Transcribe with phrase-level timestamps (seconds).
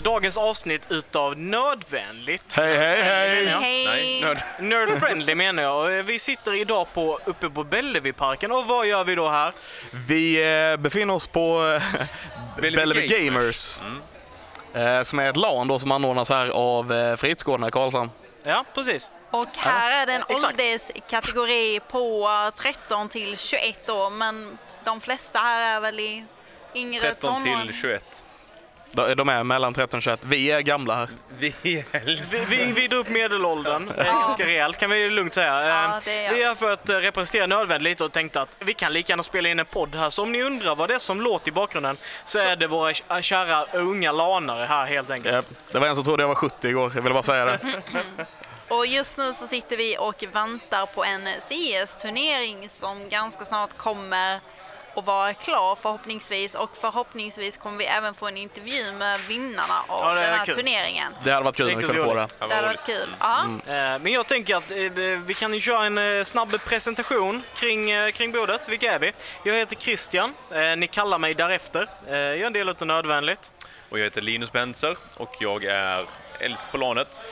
[0.00, 2.54] till dagens avsnitt utav Nödvändigt.
[2.56, 3.44] Hej, hej, hej!
[3.44, 4.20] Nej, Hej!
[4.20, 4.38] nörd.
[4.60, 6.02] Nerd friendly menar jag.
[6.02, 9.52] Vi sitter idag på, uppe på Bellevueparken och vad gör vi då här?
[10.06, 10.36] Vi
[10.72, 12.06] eh, befinner oss på eh,
[12.56, 13.78] Bellevue Bellevue Gamers.
[13.78, 14.98] Gamers.
[14.98, 18.10] Eh, som är ett LAN då som anordnas här av eh, Fritidsgården i Karlshamn.
[18.42, 19.10] Ja, precis.
[19.30, 25.76] Och här är det en ålderskategori på 13 till 21 år, men de flesta här
[25.76, 26.24] är väl i
[26.74, 27.62] yngre 13 tonår.
[27.64, 28.24] till 21.
[28.92, 30.20] De de är mellan 13 och 21.
[30.24, 31.08] Vi är gamla här.
[31.38, 31.54] Vi.
[31.62, 31.84] Vi,
[32.48, 35.68] vi, vi drog upp medelåldern eh, ganska rejält kan vi lugnt säga.
[35.68, 38.48] Ja, Eh, det är vi är för att eh, representera Nödvändigt lite och tänkte att
[38.58, 40.10] vi kan lika gärna spela in en podd här.
[40.10, 42.92] Så om ni undrar vad det är som låter i bakgrunden så är det våra
[42.94, 45.34] k- kära unga lanare här helt enkelt.
[45.34, 47.58] Eh, Det var en som trodde jag var 70 igår, jag ville bara säga det.
[48.68, 54.40] Och just nu så sitter vi och väntar på en CS-turnering som ganska snart kommer
[54.96, 56.54] att vara klar förhoppningsvis.
[56.54, 60.54] Och förhoppningsvis kommer vi även få en intervju med vinnarna av Ja, den här kul.
[60.54, 61.14] turneringen.
[61.24, 62.26] Det hade varit kul om vi kunde få det.
[62.38, 62.98] Det hade varit roligt.
[62.98, 63.08] kul.
[63.20, 63.44] Ja.
[63.66, 64.76] Eh, Men jag tänker att eh,
[65.26, 68.68] vi kan ju köra en eh, snabb presentation kring, eh, kring bordet.
[68.68, 69.12] Vilka är vi?
[69.44, 70.34] Jag heter Christian.
[70.50, 71.86] Eh, Ni kallar mig därefter.
[72.08, 73.52] Eh, Jag är en del av Nödvändigt.
[73.90, 76.06] Och jag heter Linus Benser och jag är
[76.40, 77.24] äldst på lanet.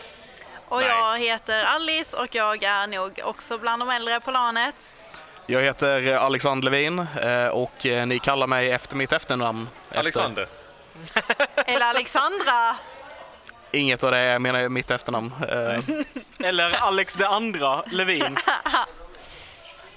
[0.69, 0.89] Och Nej.
[0.89, 4.95] jag heter Alice och jag är nog också bland de äldre på planet.
[5.50, 9.68] Jag heter eh, Alexander Levin eh, och eh, ni kallar mig efter mitt efternamn.
[9.88, 9.98] Efter.
[9.98, 10.46] Alexander.
[11.66, 12.77] Eller Alexandra.
[13.72, 15.34] Inget av det är mina- mitt efternamn.
[16.44, 18.36] Eller Alex det andra Levin.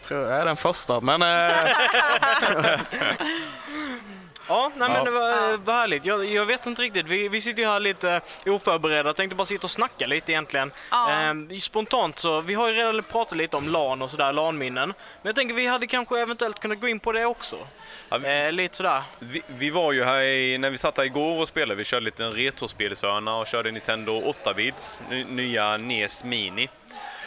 [0.01, 1.21] tror jag är den första, men
[4.51, 5.03] Ja, nej, men Ja.
[5.03, 6.05] det var, var härligt.
[6.05, 7.07] Jag, jag vet inte riktigt.
[7.07, 9.13] Vi, vi sitter ju här lite eh, oförberedda.
[9.13, 10.71] Tänkte bara sitta och snacka lite egentligen.
[10.91, 11.11] Ja.
[11.11, 14.87] Ehm, spontant så, vi har ju redan pratat lite om LAN och sådär, LAN-minnen.
[15.21, 17.57] Men jag tänker vi hade kanske eventuellt kunnat gå in på det också.
[18.09, 19.03] Ja, vi, Eh, lite sådär.
[19.19, 22.05] vi, vi var ju här i, när vi satt här igår och spelade, vi körde
[22.05, 26.69] lite en retrospelshörna och körde Nintendo 8-bits, ny- nya NES Mini.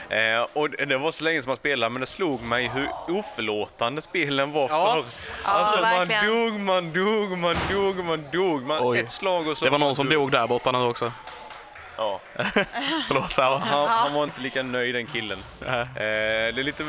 [0.09, 4.03] Eh, och det var så länge som man spelade, men det slog mig hur oförlåtande
[4.03, 4.95] spelen var Ja.
[4.95, 5.05] förr.
[5.45, 6.27] Ja, Alltså man verkligen.
[6.27, 8.63] dog, man dog, man dog, man dog.
[8.63, 8.99] Man, Oj.
[8.99, 9.65] ett slag och så...
[9.65, 11.13] det var någon som dog där borta nu också.
[11.97, 12.21] Ja.
[13.09, 13.59] Förlåt, Sarah.
[13.59, 15.39] Han, han var inte lika nöjd den killen.
[15.67, 16.03] Eh, det
[16.59, 16.85] är lite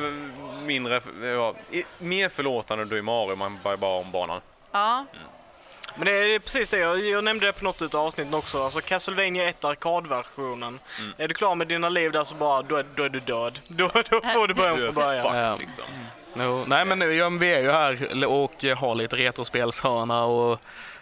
[0.64, 1.54] mindre, ja,
[1.98, 4.42] mer förlåtande då i Mario, man bara, bara om banan.
[4.72, 5.06] Ja.
[5.96, 8.64] Men det är precis det, jag, jag nämnde det på något av avsnitten också.
[8.64, 10.80] Alltså Castlevania 1 arkadversionen.
[11.00, 11.14] Mm.
[11.18, 13.60] Är du klar med dina liv där så bara, då är, då är du död.
[13.68, 15.24] Då, då får du börja Du är från början.
[15.24, 15.56] fucked, Ja.
[15.60, 15.84] liksom.
[16.40, 20.60] Jo, nej men ja, men vi är ju här och har lite retrospelshörna och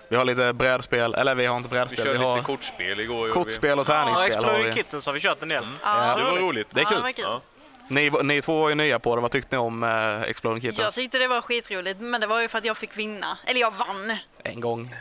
[0.09, 3.00] vi har lite brädspel, eller vi har inte Vi brädspel, körde vi har lite kortspel
[3.00, 3.26] igår.
[3.26, 3.32] vi.
[3.32, 4.74] kortspel och Ja, tärningsspel har Exploding vi.
[4.74, 5.68] Kittens har vi kört en del.
[5.84, 6.16] Ja.
[6.18, 6.68] Det var roligt.
[6.72, 6.98] Det är Ja, kul.
[6.98, 7.26] det var kul.
[7.28, 7.42] Ja.
[7.88, 10.76] Ni, ni två var ju nya på det, vad tyckte ni om eh, Exploding Jag
[10.76, 10.96] Kittens?
[10.96, 13.38] tyckte det var skitroligt, men det var ju för att jag fick vinna.
[13.46, 14.18] Eller jag vann.
[14.44, 14.96] En gång.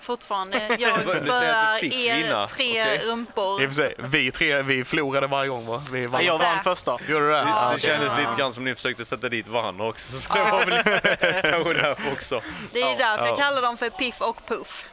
[0.00, 0.76] Fortfarande.
[0.78, 2.98] Jag spöar er vinna, tre okej.
[3.06, 3.62] rumpor.
[3.62, 5.82] I och för sig, vi tre, vi förlorade varje gång va?
[5.92, 6.24] Vi vann.
[6.24, 6.98] jag vann första.
[7.08, 7.36] Gjorde du det?
[7.38, 7.80] Ja, Det okej.
[7.80, 10.18] kändes lite grann som ni försökte sätta dit varandra också.
[10.18, 11.00] Så det var väl lite
[11.50, 12.42] kanske därför också.
[12.72, 13.28] Det är därför Ja.
[13.28, 14.86] jag kallar dem för Piff och Puff.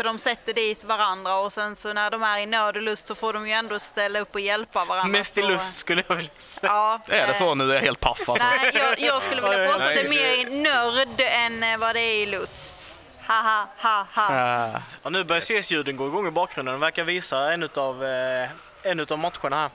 [0.00, 3.08] För de sätter dit varandra och sen så när de är i nöd och lust
[3.08, 5.08] så får de ju ändå ställa upp och hjälpa varandra.
[5.18, 6.72] Mest i så- lust skulle jag vilja säga.
[6.72, 7.70] Ja, Är det så nu?
[7.70, 8.46] är jag helt paff alltså.
[8.46, 11.94] Nej, jag, jag skulle vilja påstå att det är mer i nörd än eh, vad
[11.96, 13.00] det är i lust.
[13.26, 14.34] Haha, ha, ha.
[14.66, 16.74] Äh, Ja, nu börjar CS-ljuden gå igång i bakgrunden.
[16.74, 18.48] De verkar visa en utav, eh,
[18.82, 19.70] en utav matcherna här.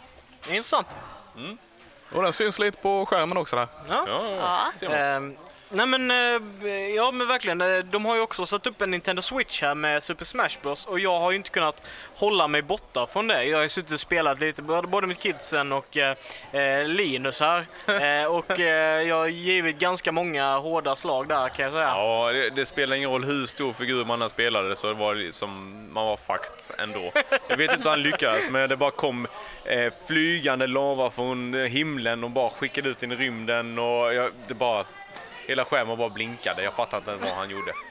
[0.47, 0.97] Det är intressant.
[2.11, 3.67] och den syns lite på skärmen också där.
[3.89, 4.05] Ja.
[4.07, 5.19] Ja, Ja
[5.69, 7.61] nej men, eh, ja men verkligen.
[7.61, 10.85] Eh, de har ju också satt upp en Nintendo Switch här med Super Smash Bros.
[10.85, 13.43] Och jag har ju inte kunnat hålla mig borta från det.
[13.43, 16.15] Jag har ju suttit och spelat lite, både med kidsen och eh,
[16.51, 17.65] eh, Linus här.
[17.87, 21.87] Eh, och eh, jag har givit ganska många hårda slag där kan jag säga.
[21.87, 25.15] Ja, det, det spelar ingen roll hur stor figur man än spelade så det var
[25.15, 27.11] liksom, man var fucked ändå.
[27.47, 29.27] Jag vet inte hur han lyckades men det bara kom
[29.65, 34.53] eh, flygande lava från himlen och bara skickade ut in i rymden och jag, det
[34.53, 34.85] bara
[35.47, 37.71] Hela skärmen bara blinkade, jag fattar inte vad han gjorde.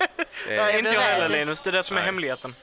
[0.48, 1.28] Ja, Eh, inte jag heller?
[1.28, 2.06] Linus, det är det som är Nej.
[2.06, 2.54] hemligheten.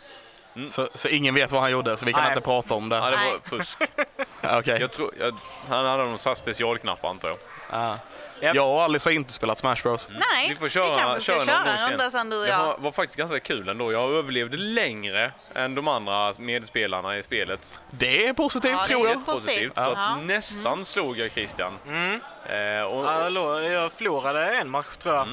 [0.70, 2.32] Så, så ingen vet vad han gjorde, så vi kan Nej.
[2.32, 2.96] inte prata om det.
[2.96, 3.32] det Nej.
[3.32, 3.80] var fusk.
[4.44, 4.78] Okej.
[4.82, 5.36] Jag tror, jag,
[5.70, 7.38] han hade någon sån här specialknapp antar jag.
[7.72, 7.98] Ja.
[8.42, 8.56] Japp.
[8.56, 10.10] Jag och Alice har inte spelat Smash Bros.
[10.12, 11.90] Nej, Vi får köra, vi kanske ska köra köra en sen.
[11.90, 12.96] runda sen du och Det var, jag.
[12.96, 13.92] faktiskt ganska kul ändå.
[13.92, 17.80] Jag överlevde längre än de andra medspelarna i spelet.
[17.90, 19.16] Det är positivt Ja, tror jag.
[19.18, 19.76] ju positivt.
[19.76, 20.16] Så att Ja.
[20.16, 21.78] nästan slog jag Christian.
[21.88, 22.22] Mm.
[22.50, 25.28] Eh, och, Hallå, jag förlorade en match tror jag.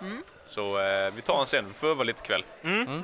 [0.00, 0.22] Mm.
[0.46, 2.44] Så eh, vi tar en sen, får öva lite kväll.
[2.64, 3.02] Mm.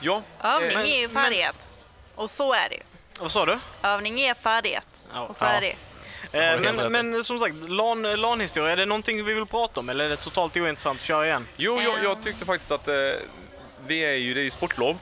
[0.00, 1.66] Ja, Övning eh, är ju färdighet.
[2.14, 2.82] Och så är det ju.
[3.20, 3.58] Vad sa du?
[3.82, 4.86] Övning är färdighet.
[5.14, 5.20] Ja.
[5.20, 5.48] Och så Ja.
[5.48, 5.74] är det.
[6.32, 10.04] Eh, men, men som sagt, LAN, LAN-historia, är det någonting vi vill prata om eller
[10.04, 11.46] är det totalt ointressant att köra igen?
[11.56, 12.94] jo, jag, jag tyckte faktiskt att eh,
[13.86, 14.98] vi är ju, det är ju sportlov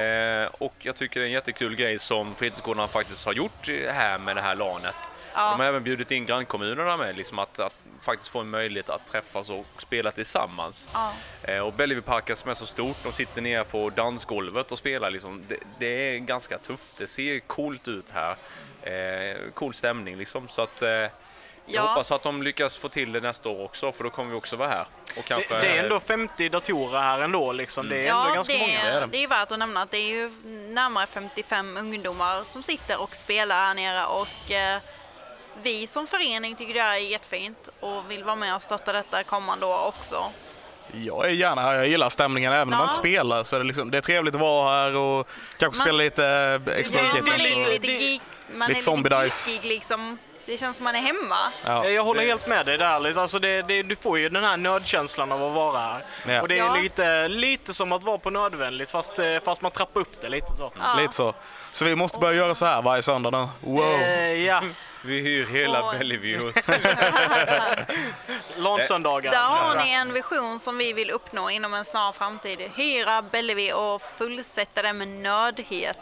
[0.00, 3.92] eh, och jag tycker det är en jättekul grej som fritidsgårdarna faktiskt har gjort eh,
[3.94, 5.10] här med det här LANet.
[5.36, 5.50] Ja.
[5.50, 9.06] De har även bjudit in grannkommunerna med, liksom att, att faktiskt få en möjlighet att
[9.06, 10.88] träffas och spela tillsammans.
[10.94, 11.12] Ja.
[11.42, 15.10] Eh, och Bellevueparken som är så stort, de sitter nere på dansgolvet och spelar.
[15.10, 15.44] Liksom.
[15.48, 18.36] Det, det är ganska tufft, det ser coolt ut här.
[18.82, 20.48] Eh, cool stämning liksom.
[20.48, 21.10] Så att, eh, jag
[21.68, 21.82] Ja.
[21.82, 24.56] hoppas att de lyckas få till det nästa år också, för då kommer vi också
[24.56, 24.86] vara här.
[25.16, 27.88] Och kanske, Det, det är ändå 50 datorer här ändå liksom.
[27.88, 28.80] Det är ändå Ja, ganska det, många.
[28.82, 30.30] är, det är värt att nämna att det är ju
[30.72, 34.80] närmare 55 ungdomar som sitter och spelar här nere och eh,
[35.62, 39.66] vi som förening tycker det är jättefint och vill vara med och stötta detta kommande
[39.66, 40.30] år också.
[40.92, 42.78] Jag är gärna här, jag gillar stämningen även om Ja.
[42.78, 43.44] jag inte spelar.
[43.44, 46.24] Så det, är liksom, det är trevligt att vara här och kanske Man- spela lite
[46.26, 48.22] eh, Ja, Explode man är lite geek,
[48.52, 50.18] man lite är lite geekig liksom.
[50.46, 51.36] Det känns som man är hemma.
[51.64, 51.86] Ja.
[51.88, 53.00] Jag håller helt med dig där.
[53.00, 53.22] Liksom.
[53.22, 56.02] Alltså det, det, du får ju den här nödkänslan av att vara här.
[56.28, 56.42] Ja.
[56.42, 56.74] Och det är Ja.
[56.74, 60.46] lite, lite som att vara på nödvändigt fast, eh, fast man trappar upp det lite
[60.56, 60.72] så.
[60.78, 60.94] Ja.
[61.00, 61.34] Lite så.
[61.72, 63.48] Så vi måste börja göra så här varje söndag nu.
[63.60, 63.90] Wow!
[63.90, 64.62] Eh, ja,
[65.06, 66.52] Vi hyr hela Och- Bellevue.
[68.56, 69.30] LAN-söndagar.
[69.32, 72.70] Där har ni en vision som vi vill uppnå inom en snar framtid.
[72.76, 75.98] Hyra Bellevue och fullsätta det med nördhet.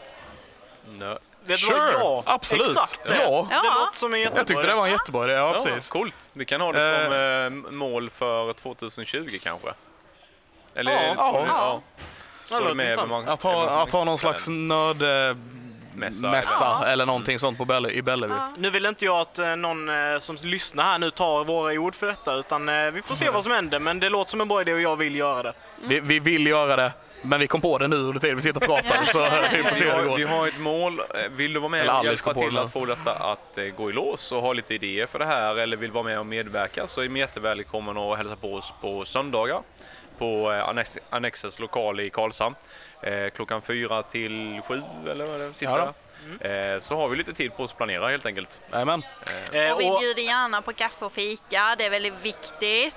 [0.98, 1.18] Du vad?
[1.58, 2.68] Sure, Ja, absolut.
[2.68, 3.14] Exakt det.
[3.22, 3.46] Ja.
[3.50, 3.62] Det Ja.
[3.78, 5.90] låter som en jättebra Jag tyckte det var en jättebra idé, ja, Ja, precis.
[5.90, 6.28] coolt.
[6.32, 9.68] Vi kan ha det som eh, mål för 2020 kanske.
[10.74, 11.44] Eller Ja, det- ja.
[11.48, 11.80] ja.
[12.48, 12.98] Det Står det med
[13.28, 15.40] Att ha, att ha någon slags nördmässa
[15.96, 18.36] Mässa, mässa eller- eller någonting sånt på Belle, i Bellevue.
[18.36, 18.52] Ja.
[18.58, 21.94] Nu vill inte jag att eh, någon eh, som lyssnar här nu tar våra ord
[21.94, 24.48] för detta utan eh, vi får se vad som händer men det låter som en
[24.48, 25.52] bra idé och jag vill göra det.
[25.88, 26.92] Vi, vi vill göra det,
[27.22, 29.04] men vi kom på det nu under tiden vi sitter och pratar.
[29.04, 29.18] så
[29.56, 30.30] vi får se hur det har, vi går.
[30.30, 31.00] har ett mål.
[31.30, 32.62] Vill du vara med och hjälpa till det.
[32.62, 35.76] att få detta att gå i lås och ha lite idéer för det här eller
[35.76, 39.60] vill vara med och medverka så är ni jättevälkommen att hälsa på oss på söndagar
[40.18, 42.54] på eh, Annex, Annexes lokal i Karlshamn.
[43.02, 45.92] Eh, klockan fyra till sju eller vad det sitter.
[46.40, 48.60] Eh, så har vi lite tid på oss att planera helt enkelt.
[48.72, 49.02] Jajamän.
[49.52, 52.96] Eh, Och vi bjuder gärna på kaffe och fika, det är väldigt viktigt.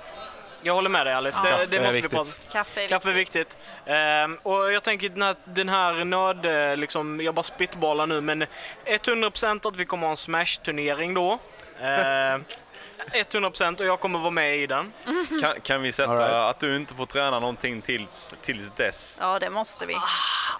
[0.62, 1.50] jag håller med dig Alice, Ja.
[1.50, 2.16] det, Kaffe det är måste vi viktigt.
[2.18, 3.58] prata Kaffe är Kaffe är viktigt.
[3.86, 8.20] Ehm, och jag tänker den här, den här nörd, eh, liksom, jag bara spitballar nu,
[8.20, 8.46] men
[8.84, 11.38] 100% att vi kommer ha en Smash-turnering då.
[11.82, 12.44] Ehm,
[13.12, 14.92] 100% och jag kommer vara med i den.
[15.40, 16.32] Kan, kan vi sätta right.
[16.32, 19.18] att du inte får träna någonting tills, tills dess?
[19.20, 19.96] Ja, det måste vi.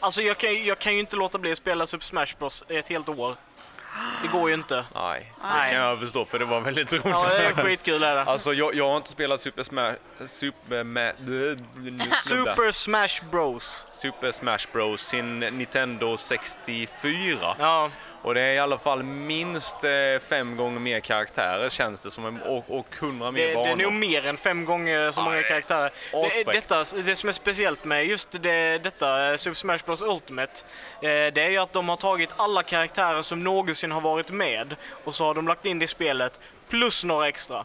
[0.00, 2.88] Alltså jag kan, jag kan ju inte låta bli att spela Super Smash Bros ett
[2.88, 3.36] helt år.
[4.22, 4.84] Det går ju inte.
[4.94, 5.70] Nej, Nej.
[5.70, 7.04] det kan jag förstå för det var väldigt roligt.
[7.04, 8.22] Ja, det är skitkul är det.
[8.22, 9.94] Alltså jag, jag har inte spelat Super Smash...
[10.26, 11.12] Super, Ma,
[12.22, 13.86] Super Smash Bros.
[13.90, 17.56] Super Smash Bros sin Nintendo 64.
[17.58, 17.90] Ja,
[18.28, 19.90] Och det är i alla fall minst eh,
[20.28, 23.68] fem gånger mer karaktärer känns det som och, och hundra mer det, det banor.
[23.68, 25.90] är nog mer än fem gånger så många det är karaktärer.
[26.12, 30.52] Det, detta, det som är speciellt med just det, detta eh, Super Smash Bros Ultimate,
[31.02, 34.76] eh, det är ju att de har tagit alla karaktärer som någonsin har varit med
[35.04, 37.64] och så har de lagt in det i spelet plus några extra.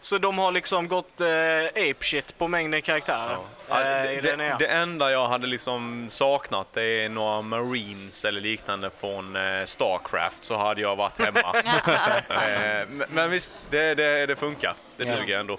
[0.00, 1.26] Så de har liksom gått eh,
[1.74, 3.36] ape-shit på mängden karaktärer.
[3.68, 8.24] Ja, eh, i det, den det, enda jag hade liksom saknat det är några Marines
[8.24, 11.40] eller liknande från eh, Starcraft så hade jag varit hemma.
[12.28, 14.74] eh, men, men visst, det, det, det funkar.
[14.96, 15.16] Det Ja.
[15.16, 15.58] duger ändå.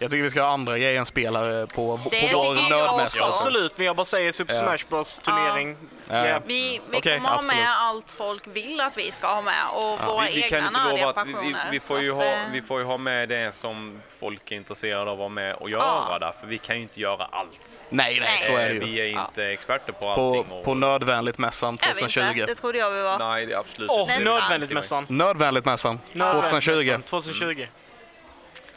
[0.00, 3.24] Jag tycker vi ska ha andra grejer än spelare på, på vår nördmässa.
[3.24, 4.60] Absolut, men jag bara säger Super Ja.
[4.62, 5.76] Smash Bros turnering.
[6.08, 6.26] Ja.
[6.26, 6.40] Ja.
[6.46, 9.82] Vi, vi Okej, kommer ha med allt folk vill att vi ska ha med och
[10.06, 11.64] våra Vi, vi kan egna inte nördiga lova att vi, passioner.
[11.70, 14.56] vi, vi, får ju ha, eh, vi får ju ha med det som folk är
[14.56, 16.18] intresserade av att vara med och göra Ja.
[16.20, 17.82] där, för vi kan ju inte göra allt.
[17.88, 18.40] Nej, nej, Nej.
[18.40, 18.78] så är det Eh, ju.
[18.80, 20.52] Vi är inte experter på På, allting.
[20.58, 22.20] och- på Nödvändigt-mässan är vi 2020.
[22.32, 22.46] inte?
[22.46, 23.18] Det trodde jag vi var.
[23.18, 24.12] Nej, det är absolut Åh, inte.
[24.18, 24.34] Nästan.
[24.34, 25.06] Nödvändigt-mässan.
[25.08, 26.18] Nödvändigt-mässan 2020.
[26.18, 27.66] Nödvändigt-mässan 2020.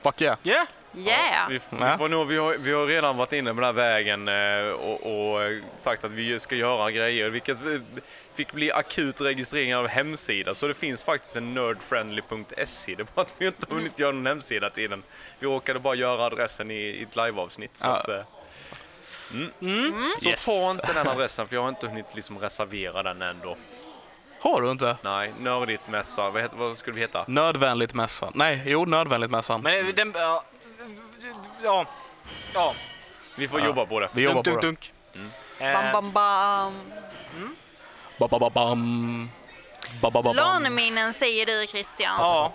[0.03, 0.37] Fuck yeah.
[0.43, 0.67] Yeah.
[0.95, 1.47] Yeah!
[1.49, 1.59] Vi, vi,
[1.97, 5.33] får nog, vi, har, vi har redan varit inne på den här vägen eh, och,
[5.35, 5.41] och
[5.75, 7.81] sagt att vi ska göra grejer, vilket vi-
[8.35, 10.55] fick bli akut registrering av hemsida.
[10.55, 12.95] Så det finns faktiskt en nerdfriendly.se.
[12.95, 15.03] Det är bara att vi inte har hunnit göra någon hemsida till den.
[15.39, 17.77] Vi råkade bara göra adressen i, i ett liveavsnitt.
[17.77, 17.91] Så, Ja.
[17.97, 18.21] att, eh,
[19.61, 20.05] mm.
[20.19, 20.45] så Yes.
[20.45, 23.57] ta inte den adressen för jag har inte hunnit liksom reservera den ändå.
[24.39, 24.97] Har du inte?
[25.01, 26.29] Nej, nördigt mässa.
[26.29, 27.25] Vad, heter, vad skulle vi heta?
[27.27, 28.31] Nödvändigt-mässan.
[28.35, 29.61] Nej, jo, Nödvändigt-mässan.
[29.61, 30.11] Men det- den...
[30.15, 30.43] Ja.
[31.63, 31.85] Ja.
[32.53, 32.73] ja.
[33.37, 33.65] Vi får Ja.
[33.65, 34.09] jobba på det.
[34.13, 34.67] Vi jobbar dunk, på det.
[34.67, 35.31] dunk, dunk.
[35.59, 36.91] Bam, Eh, bam, bam.
[38.17, 39.29] Ba-ba-ba-bam.
[40.01, 40.35] Ba-ba-ba-bam.
[40.35, 42.15] LAN-minnen säger du Christian.
[42.19, 42.51] Ja.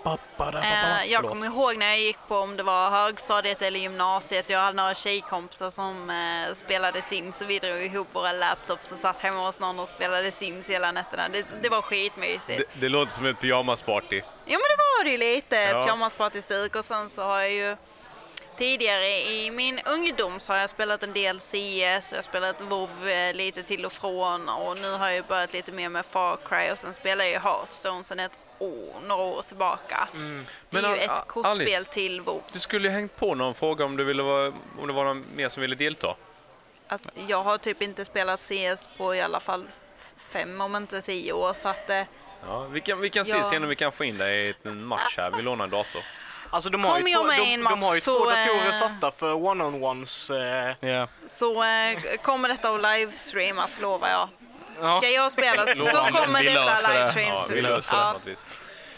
[0.63, 4.49] Eh, jag kommer ihåg när jag gick på om det var högstadiet eller gymnasiet.
[4.49, 8.97] Jag hade några tjejkompisar som eh, spelade Sims och vi drog ihop våra laptops och
[8.97, 11.29] satt hemma hos någon och spelade Sims hela nätterna.
[11.29, 12.47] Det, det var skitmysigt.
[12.73, 14.21] Det, det låter som ett pyjamasparty.
[14.21, 15.55] Ja men det var det ju lite.
[15.55, 15.83] Ja.
[15.85, 17.77] Pyjamaspartystuk och sen så har jag ju
[18.57, 21.53] Tidigare i min ungdom så har jag spelat en del CS,
[22.11, 25.71] jag har spelat WoW eh, lite till och från och nu har jag börjat lite
[25.71, 30.07] mer med Far Cry och sen spelar jag Hearthstone sen ett år, några år tillbaka.
[30.11, 30.45] Det är Mm.
[30.69, 32.41] Men, ju Al- ett kortspel Alice, till WoW.
[32.53, 35.25] Du skulle ju hängt på någon fråga om, du ville vara, om det var någon
[35.35, 36.15] mer som ville delta.
[36.87, 39.67] Att jag har typ inte spelat CS på i alla fall
[40.31, 42.01] fem om inte tio år så att eh,
[42.47, 43.43] Ja, vi kan, vi kan se Ja.
[43.43, 45.31] sen om vi kan få in dig i en match här.
[45.37, 46.03] Vi lånar en dator.
[46.49, 48.11] Alltså de har Kom ju jag två, med de, en de har ju match två
[48.11, 50.29] så, datorer eh, satta för one-on-ones.
[50.81, 51.07] Eh, Ja.
[51.27, 54.29] så eh, kommer detta att livestreamas lovar jag.
[54.81, 55.01] ja.
[55.01, 57.21] Ska jag spela så kommer detta det.
[57.21, 58.47] Ja, vi löser det på Ja, något vis.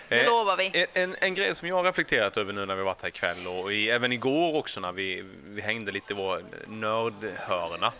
[0.09, 0.85] Det Eh, lovar vi.
[0.93, 3.73] En, en grej som jag har reflekterat över nu när vi varit här ikväll och
[3.73, 7.91] i, även igår också när vi, vi hängde lite i vår nördhörna.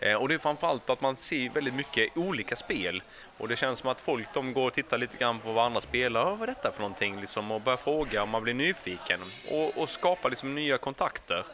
[0.00, 3.02] Eh, och det är framförallt att man ser väldigt mycket olika spel
[3.38, 5.80] och det känns som att folk de går och tittar lite grann på vad andra
[5.80, 9.20] spelar, "Ja, vad är detta för någonting liksom, och börjar fråga om man blir nyfiken
[9.50, 11.44] och, och skapa liksom nya kontakter.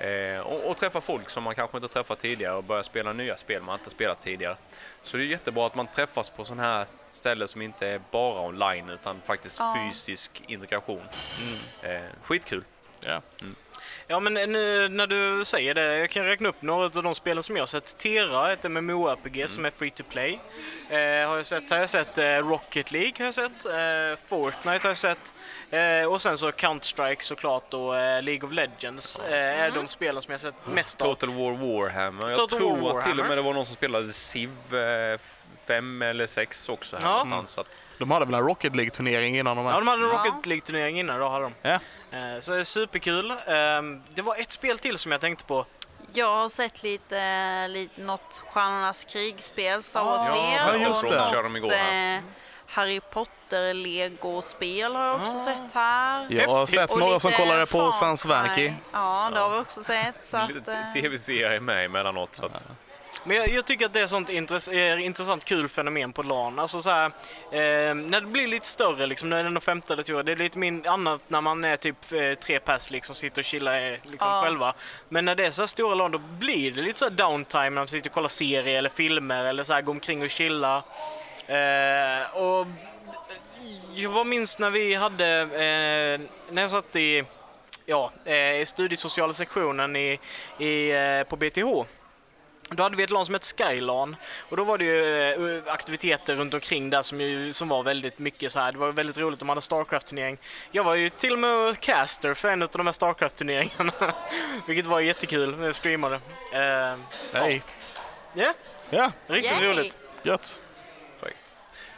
[0.00, 3.36] Eh, och, och träffa folk som man kanske inte träffat tidigare och börja spela nya
[3.36, 4.56] spel man inte spelat tidigare.
[5.02, 8.40] Så det är jättebra att man träffas på sådana här ställen som inte är bara
[8.40, 9.76] online utan faktiskt Ja.
[9.90, 11.02] fysisk integration.
[11.82, 12.64] Eh, skitkul.
[13.06, 13.22] Ja.
[14.06, 17.42] Ja men nu när du säger det, jag kan räkna upp några av de spelen
[17.42, 17.98] som jag har sett.
[17.98, 20.40] Tera, ett MMORPG som är free to play.
[20.90, 24.68] Eh, har jag sett, har jag sett eh, Rocket League har jag sett, eh, Fortnite
[24.82, 25.34] har jag sett.
[25.70, 30.22] Eh, och sen så Counter-Strike såklart och eh, League of Legends eh, är de spelen
[30.22, 31.06] som jag har sett mest av.
[31.14, 32.28] Total War Warhammer.
[32.28, 33.28] Jag Total tror War att till och Warhammer.
[33.28, 34.50] med det var någon som spelade Civ
[35.66, 37.24] 5 eller 6 också här Ja.
[37.24, 37.50] någonstans.
[37.52, 39.78] Så att, De hade väl en Rocket League-turnering innan de Ja, här?
[39.78, 40.14] de hade en Ja.
[40.14, 41.52] Rocket League-turnering innan, då hade de.
[41.62, 41.78] Ja.
[42.12, 43.30] Eh, så det är superkul.
[43.30, 43.36] Eh,
[44.14, 45.66] det var ett spel till som jag tänkte på.
[46.12, 50.36] Jag har sett lite, lite något Stjärnornas krig-spel, Star Wars-spel.
[50.56, 51.16] ja, just och det.
[51.20, 52.16] något, Körde de igår här.
[52.16, 52.22] eh,
[52.66, 55.40] Harry Potter-legospel har jag också Ah.
[55.40, 56.26] sett här.
[56.30, 56.80] Jag har Häftigt.
[56.80, 58.26] sett några som kollade på Sans.
[58.26, 58.72] Vanky.
[58.92, 60.14] Ja, det har vi också sett.
[60.26, 62.36] Så att, lite eh, tv-serier med emellanåt.
[62.36, 62.64] Så att,
[63.24, 66.58] Men jag, jag tycker att det är sånt intress eh, intressant, kul fenomen på LAN.
[66.58, 67.06] Alltså så här,
[67.52, 70.36] eh, när det blir lite större, liksom, när det är nog femte datorer, det är
[70.36, 73.90] lite min annat när man är typ eh, tre pers, liksom, sitter och chillar eh,
[73.90, 74.42] liksom, Ja.
[74.44, 74.74] själva.
[75.08, 77.70] Men när det är så här stora LAN, då blir det lite så downtime när
[77.70, 80.82] man sitter och kollar serier eller filmer eller så här, går omkring och chillar.
[81.46, 82.66] Eh, och
[83.94, 86.20] jag bara minns när vi hade, eh,
[86.54, 87.24] när jag satt i,
[87.86, 90.18] ja, eh, i studiesociala sektionen i,
[90.58, 91.84] i, eh, på BTH.
[92.70, 94.16] Då hade vi ett LAN som hette Skylan
[94.48, 98.18] och då var det ju eh, aktiviteter runt omkring där som, ju, som var väldigt
[98.18, 98.72] mycket så här.
[98.72, 100.38] Det var väldigt roligt, de hade Starcraft-turnering.
[100.70, 103.92] Jag var ju till och med caster för en av de här Starcraft-turneringarna.
[104.66, 106.14] Vilket var jättekul, när jag streamade.
[106.52, 106.98] Eh,
[107.32, 107.62] Nej.
[108.34, 108.52] Ja,
[108.90, 109.68] Ja, riktigt Yay!
[109.68, 109.98] roligt.
[110.22, 110.62] gött.
[111.20, 111.52] Perfekt.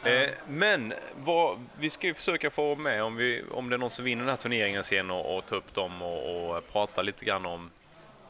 [0.04, 3.90] Eh, men vad, vi ska ju försöka få med om, vi, om det är någon
[3.90, 7.24] som vinner den här turneringen sen och, och ta upp dem och, och prata lite
[7.24, 7.70] grann om,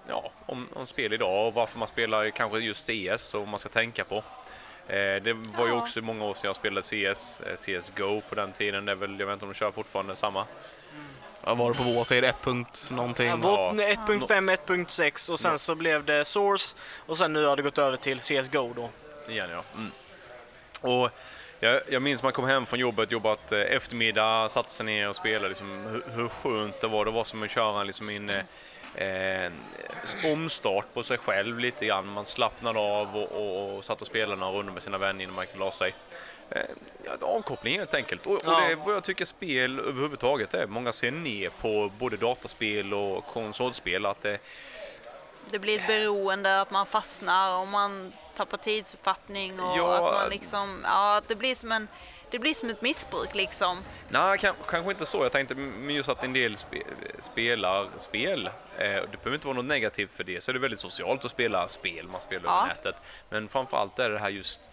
[0.08, 3.60] ja, om, om spel idag och varför man spelar kanske just CS och vad man
[3.60, 4.16] ska tänka på.
[4.88, 8.52] Eh, det var ju också många år sedan jag spelade CS, eh, CSGO på den
[8.52, 8.84] tiden.
[8.84, 10.46] Det är väl, jag vet inte om de kör fortfarande samma.
[11.44, 12.12] Vad var det på vår?
[12.24, 13.28] Ett punkt någonting?
[13.28, 17.62] Ja, vår- 1.5, 1.6 och sen så blev det Source och sen nu har det
[17.62, 18.90] gått över till CSGO då.
[19.28, 19.64] Igen ja.
[19.74, 19.90] Mm.
[20.80, 21.10] Och
[21.60, 25.16] jag, jag minns man kom hem från jobbet, jobbat eh, eftermiddag, satte sig ner och
[25.16, 25.48] spelade.
[25.48, 27.04] Liksom, hur, hur skönt det var.
[27.04, 28.44] Det var som att köra en, liksom, en eh,
[28.94, 29.52] eh,
[30.32, 32.06] omstart på sig själv lite grann.
[32.06, 35.34] Man slappnade av och, och, och satt och spelade några runder med sina vänner innan
[35.34, 35.94] man gick och la sig.
[36.50, 36.60] Eh,
[37.04, 38.26] ja, avkoppling helt enkelt.
[38.26, 38.60] Och, och Ja.
[38.60, 40.66] det är vad jag tycker spel överhuvudtaget är.
[40.66, 44.06] Många ser ner på både dataspel och konsolspel.
[44.06, 44.38] Att det,
[45.50, 49.94] Det blir ett beroende, att man fastnar och man tappar tidsuppfattning och Ja.
[49.94, 51.88] att man liksom, ja det blir som en,
[52.32, 53.82] det blir som ett missbruk liksom.
[54.08, 55.22] Nej, kan, kanske inte så.
[55.24, 55.54] Jag tänkte
[55.88, 56.82] just att en del spe,
[57.18, 58.46] spelar spel.
[58.46, 60.40] Eh, det behöver inte vara något negativt för det.
[60.42, 62.08] Så är det väldigt socialt att spela spel.
[62.08, 62.58] Man spelar Ja.
[62.58, 62.96] över nätet.
[63.30, 64.70] Men framförallt är det här just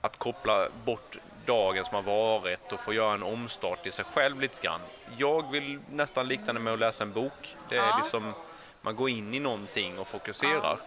[0.00, 4.40] att koppla bort dagen som har varit och få göra en omstart i sig själv
[4.40, 4.80] lite grann.
[5.18, 7.56] Jag vill nästan likna det med att läsa en bok.
[7.68, 7.96] Det är Ja.
[8.02, 8.32] liksom,
[8.80, 10.72] man går in i någonting och fokuserar.
[10.72, 10.78] Eh,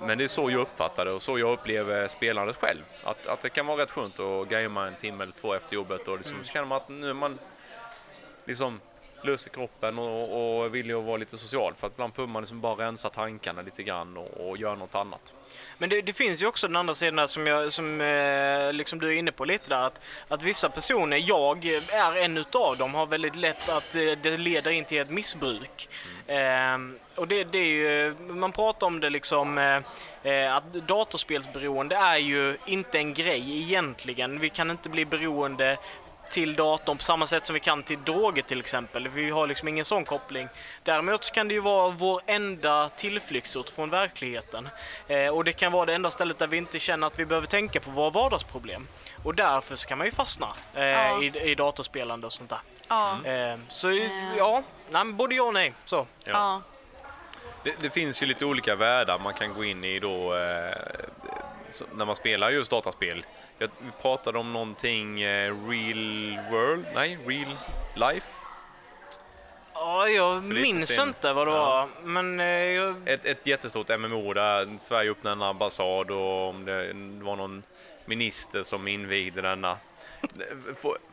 [0.00, 2.82] Men det är så jag uppfattar det och så jag upplever spelandet själv.
[3.04, 6.08] Att, att det kan vara rätt skönt att gamea en timme eller två efter jobbet
[6.08, 7.38] och liksom, så känner man att nu är man
[8.44, 8.80] liksom
[9.24, 11.74] löser kroppen och, och vill ju vara lite social.
[11.74, 14.94] För att ibland behöver man liksom bara rensa tankarna lite grann och, och göra något
[14.94, 15.34] annat.
[15.78, 18.98] Men det, det finns ju också den andra sidan där som, jag, som eh, liksom
[18.98, 19.86] du är inne på lite där.
[19.86, 24.36] Att, att vissa personer, jag är en utav dem, har väldigt lätt att eh, det
[24.36, 25.88] leder in till ett missbruk.
[26.26, 31.96] Ehm, och det, det är ju, man pratar om det liksom, eh, eh, att datorspelsberoende
[31.96, 34.40] är ju inte en grej egentligen.
[34.40, 35.78] Vi kan inte bli beroende
[36.30, 39.08] till datorn på samma sätt som vi kan till droger till exempel.
[39.08, 40.48] Vi har liksom ingen sån koppling.
[40.82, 44.68] Däremot kan det ju vara vår enda tillflyktsort från verkligheten.
[45.08, 47.46] Eh, och det kan vara det enda stället där vi inte känner att vi behöver
[47.46, 48.86] tänka på våra vardagsproblem.
[49.24, 51.22] Och därför så kan man ju fastna eh, Ja.
[51.22, 52.60] i, i datorspelande och sånt där.
[52.88, 53.24] Ja.
[53.24, 53.90] Eh, så
[54.38, 55.74] ja, nej, både ja och nej.
[55.84, 56.06] Så.
[56.24, 56.62] Ja.
[57.62, 60.76] Det, det finns ju lite olika världar man kan gå in i då eh,
[61.70, 63.24] så, när man spelar just dataspel.
[63.78, 67.56] Vi pratade om någonting eh, real world, nej, real
[67.94, 68.26] life.
[69.74, 71.08] Ja, jag minns sen.
[71.08, 71.58] inte vad det Ja.
[71.66, 71.88] var.
[72.08, 76.92] Men eh, jag, Ett, ett jättestort MMO där Sverige öppnade en ambassad och om det
[77.24, 77.62] var någon
[78.04, 79.76] minister som invigde denna.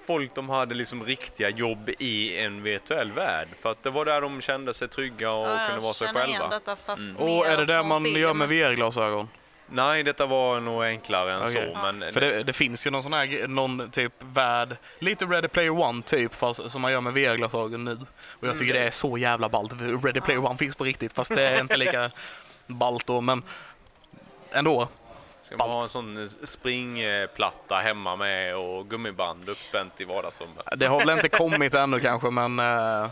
[0.07, 4.21] Folk de hade liksom riktiga jobb i en virtuell värld för att det var där
[4.21, 6.47] de kände sig trygga och Ja, kunde vara sig själva.
[6.49, 7.17] Detta fast Mm.
[7.17, 8.17] Och är det från man film.
[8.17, 9.29] gör med VR-glasögon?
[9.73, 11.71] Nej, detta var nog enklare än Okej.
[11.73, 11.91] så.
[11.91, 15.79] Men För det, det finns ju någon sån här någon typ värld, lite Ready Player
[15.79, 17.97] One typ, fast som man gör med VR-glasögon nu.
[18.39, 19.73] Och jag tycker det är så jävla ballt.
[20.03, 22.11] Ready Player One finns på riktigt, fast det är inte lika
[22.67, 23.43] ballt då, men
[24.51, 24.87] ändå.
[25.41, 30.67] Ska man ha en sån springplatta hemma med och gummiband uppspänt i vardagsrummet?
[30.77, 33.09] Det har väl inte kommit ännu kanske, men uh,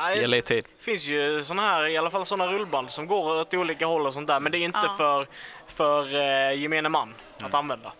[0.00, 0.64] nej, ge lite tid.
[0.78, 4.06] Det finns ju såna här, i alla fall såna rullband som går åt olika håll
[4.06, 4.40] och sånt där.
[4.40, 4.94] Men det är inte Ja.
[4.98, 5.26] för,
[5.66, 7.92] för eh, gemene man att använda.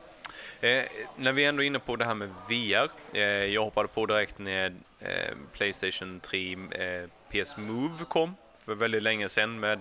[0.61, 0.83] Eh,
[1.17, 2.89] när vi ändå är inne på det här med VR.
[3.13, 4.67] Eh, jag hoppade på direkt när
[5.01, 7.09] eh, Playstation 3 eh,
[7.45, 8.37] PS Move kom
[8.67, 9.81] för väldigt länge sedan med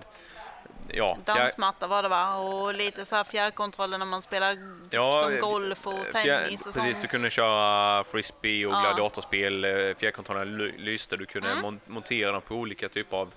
[0.88, 2.34] ja, fjär- Dansmatta var det va?
[2.36, 4.60] Och lite så här fjärrkontroller när man spelar typ
[4.94, 6.12] Ja, som eh, golf och fjär-
[6.44, 7.00] tennis och Precis, sånt.
[7.02, 8.80] du kunde köra frisbee och Ja.
[8.80, 9.64] gladiatorspel.
[9.64, 11.16] eh, Fjärrkontrollerna ly- lyste.
[11.16, 11.64] Du kunde Mm.
[11.64, 13.32] mon- montera dem på olika typer av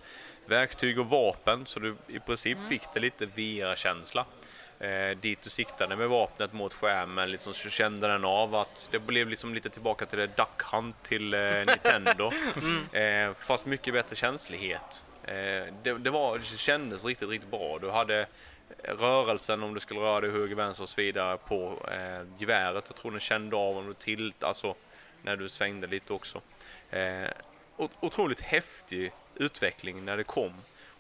[0.46, 1.66] verktyg och vapen.
[1.66, 2.70] Så du i princip Mm.
[2.70, 4.26] fick det lite VR-känsla.
[4.80, 9.00] Eh, dit du siktade med vapnet mot skärmen liksom, så kände den av att det
[9.00, 12.32] blev liksom lite tillbaka till det Duck Hunt till eh, Nintendo.
[12.92, 15.06] eh, fast mycket bättre känslighet.
[15.24, 17.80] Eh, det, det, var, det kändes riktigt, riktigt bra.
[17.80, 18.28] Du hade
[18.84, 22.86] rörelsen om du skulle röra dig höger, vänster och så vidare på eh, geväret.
[22.88, 24.76] Jag tror den kände av om du tilt, alltså
[25.22, 26.42] när du svängde lite också.
[26.90, 27.30] Eh,
[27.78, 30.54] otroligt häftig utveckling när det kom.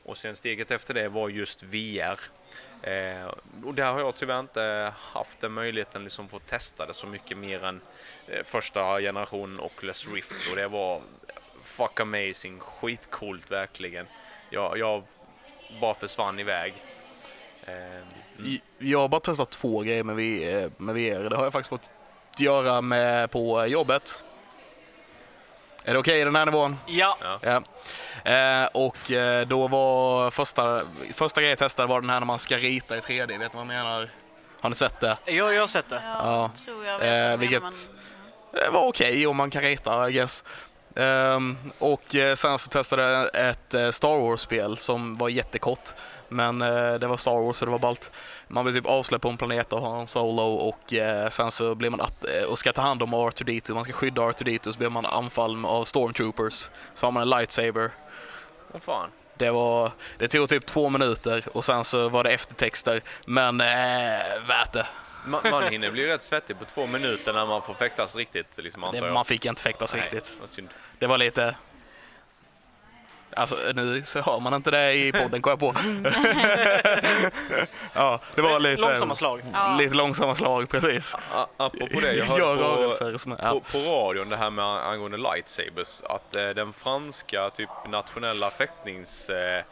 [0.03, 2.19] Och sen steget efter det var just VR.
[2.81, 3.25] Eh,
[3.63, 7.37] och där har jag tyvärr inte haft den möjligheten liksom få testa det så mycket
[7.37, 7.81] mer än
[8.27, 11.01] eh, första generationen Oculus Rift och det var
[11.71, 14.07] fuck amazing, skitcoolt verkligen.
[14.49, 15.03] Jag, jag
[15.81, 16.73] bara försvann iväg.
[17.65, 17.73] Eh,
[18.39, 18.59] mm.
[18.77, 21.29] Jag har bara testat två grejer med VR, med VR.
[21.29, 21.89] Det har jag faktiskt fått
[22.37, 24.23] göra med på jobbet.
[25.83, 26.77] Är det okej i den här nivån?
[26.87, 27.61] Ja, Ja.
[28.31, 30.81] Eh, och eh, då var första,
[31.13, 33.27] första grejen jag testade var den här när man ska rita i 3D.
[33.27, 34.09] Vet ni vad jag menar?
[34.61, 35.17] Har ni sett det?
[35.25, 36.01] jag, jag har sett det.
[36.05, 36.51] Ja, Ja.
[36.65, 37.71] tror jag vet Eh, vilket- men-
[38.53, 40.43] Det var okej om man kan rita, I guess.
[40.95, 45.93] Ehm, och eh, sen så testade jag ett eh, Star Wars-spel som var jättekort.
[46.29, 48.11] Men eh, det var Star Wars så det var ballt.
[48.47, 51.75] Man blir typ avsläppt på en planet och har en solo och eh, sen så
[51.75, 53.73] blir man att, eh, och ska ta hand om R2D2.
[53.73, 56.69] Man ska skydda R2D2 så blir man anfallen av stormtroopers.
[56.93, 57.91] Så har man en lightsaber.
[58.71, 59.09] Vad fan?
[59.37, 63.01] Det, var, det tog typ två minuter och sen så var det eftertexter.
[63.25, 63.57] Men
[64.47, 64.87] värt det.
[65.25, 68.83] Man, man hinner bli rätt svettig på två minuter när man får fäktas riktigt, liksom,
[68.83, 69.13] antar det jag.
[69.13, 70.37] man fick inte fäktas Nej, riktigt.
[70.39, 70.69] vad synd.
[70.99, 71.55] Det var lite...
[73.35, 75.73] Alltså nu så hör man inte det i podden, kom jag på.
[77.93, 78.81] ja, det var lite...
[78.81, 79.41] Långsamma slag.
[79.53, 79.75] Ja.
[79.79, 81.15] Lite långsamma slag, precis.
[81.15, 83.35] A- Apropå det, jag Gör hörde på, rörelser som...
[83.41, 83.49] Ja.
[83.51, 89.57] på, på radion det här med angående lightsabers, att eh, den franska typ nationella fäktningsorganisationen,
[89.59, 89.63] eh,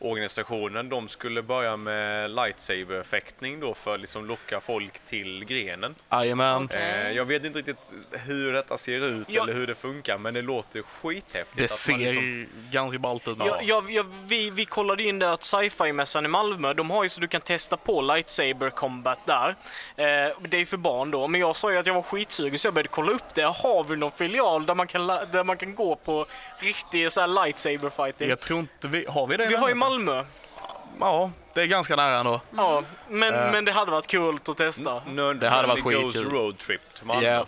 [0.00, 5.94] organisationen, de skulle börja med lightsaber-fäktning då för att liksom locka folk till grenen.
[6.12, 6.68] Jajamän.
[6.72, 7.94] Eh, jag vet inte riktigt
[8.26, 9.42] hur detta ser ut Ja.
[9.42, 11.56] eller hur det funkar, men det låter skithäftigt.
[11.58, 13.38] Det att ser man liksom, ganska ballt ut.
[13.38, 17.08] Jag, jag, jag, vi, vi kollade in det att sci-fi-mässan i Malmö, de har ju
[17.08, 19.48] så du kan testa på lightsaber combat där.
[19.96, 22.66] Eh, det är för barn då, men jag sa ju att jag var skitsugen så
[22.66, 23.42] jag började kolla upp det.
[23.42, 26.26] Har vi någon filial där man kan, där man kan gå på
[26.58, 28.28] riktig så här lightsaber fighting?
[28.28, 29.06] Jag tror inte vi...
[29.08, 29.46] Har vi det?
[29.46, 29.68] Vi har?
[29.88, 30.24] Malmö.
[31.00, 32.40] Ja, det är ganska nära ändå.
[32.56, 33.52] Ja, men, Eh.
[33.52, 35.02] men det hade varit kul att testa.
[35.06, 36.30] Nerd Det hade varit Goes skitkul.
[36.32, 37.22] Road Trip till Malmö.
[37.28, 37.46] Ja,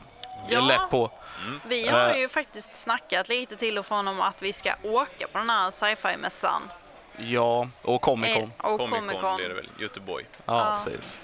[0.49, 0.61] jag är Ja.
[0.81, 1.11] lätt på.
[1.65, 2.17] Vi har Eh.
[2.19, 5.71] ju faktiskt snackat lite till och från om att vi ska åka på den här
[5.71, 6.63] sci-fi-mässan.
[7.19, 8.43] Ja, och Comic Con.
[8.43, 9.37] Eh, Och Comic Comic Con Con.
[9.37, 10.25] blir det väl, Göteborg.
[10.47, 10.79] Ja, Ja.
[10.85, 11.21] precis.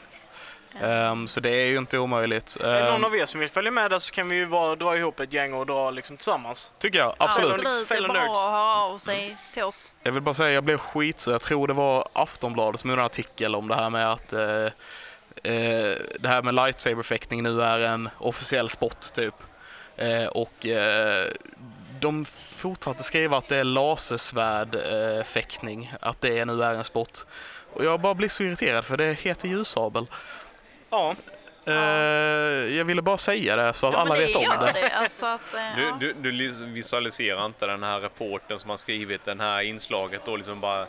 [0.83, 2.57] Ehm, så det är ju inte omöjligt.
[2.61, 4.47] Är det någon Um, av er som vill följa med där så kan vi ju
[4.47, 6.73] bara dra ihop ett gäng och dra liksom tillsammans.
[6.79, 7.55] tycker jag, absolut.
[7.55, 8.31] Absolut, det är nerds.
[8.31, 9.93] att höra av sig till oss.
[10.03, 13.03] Jag vill bara säga, jag blev skit så jag tror det var Aftonbladet som gjorde
[13.03, 14.65] en artikel om det här med att eh,
[15.53, 19.35] eh, det här med lightsaberfäktning nu är en officiell sport typ.
[19.97, 21.27] Eh, och eh,
[22.01, 22.25] de
[22.57, 27.19] fortsatte skriva att det är lasersvärd eh, fäktning, att det nu är en sport.
[27.73, 30.07] Och jag bara blir så irriterad för det heter ljussabel.
[30.96, 31.14] Ja,
[31.68, 34.72] Eh, jag ville bara säga det så att Ja, alla vet om det.
[34.80, 34.90] det.
[34.90, 35.96] Alltså att, eh, Du, ja.
[36.00, 40.37] du, du lis- visualiserar inte den här reporten som har skrivit den här inslaget och
[40.38, 40.87] liksom bara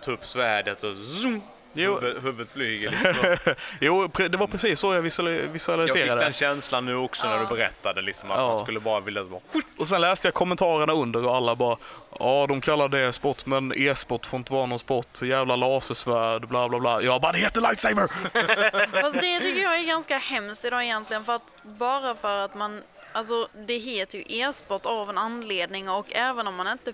[0.00, 1.42] ta upp svärdet och zoom,
[1.74, 1.98] Jo.
[2.00, 2.90] huvud, huvudet flyger.
[3.34, 3.54] Liksom.
[3.80, 6.32] Jo, det var precis så jag visual- Jag fick visualiserade den det.
[6.32, 8.48] känslan nu också när du berättade liksom att Ja.
[8.48, 9.40] man skulle bara vilja bara,
[9.78, 11.76] Och sen läste jag kommentarerna under och alla bara
[12.18, 15.22] Ja, de kallar det sport, men e-sport får inte vara någon sport.
[15.22, 17.02] Jävla lasersvärd, bla bla bla.
[17.02, 18.06] Jag bara, det heter lightsaber!
[19.02, 22.82] Fast det tycker jag är ganska hemskt idag egentligen för att bara för att man,
[23.12, 26.92] alltså det heter ju e-sport av en anledning och även om man inte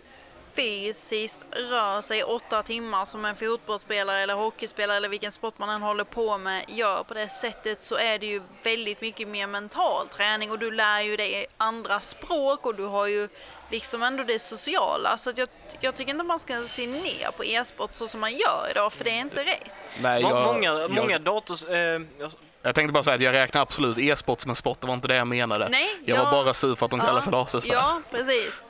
[0.60, 5.82] fysiskt rör sig åtta timmar som en fotbollsspelare eller hockeyspelare eller vilken sport man än
[5.82, 10.08] håller på med gör på det sättet så är det ju väldigt mycket mer mental
[10.08, 13.28] träning och du lär ju dig andra språk och du har ju
[13.70, 15.48] liksom ändå det sociala så att jag,
[15.80, 19.04] jag tycker inte man ska se ner på e-sport så som man gör idag för
[19.04, 19.74] det är inte rätt.
[20.00, 21.64] Nej, jag, många, många jag, dators...
[21.64, 21.76] Eh,
[22.18, 24.94] jag- jag tänkte bara säga att jag räknar absolut e-sport som en sport, det var
[24.94, 25.68] inte det jag menade.
[25.68, 27.74] Nej, jag jag- var bara sur för att de kallar det för lasersvärd.
[27.74, 28.66] Ja, precis.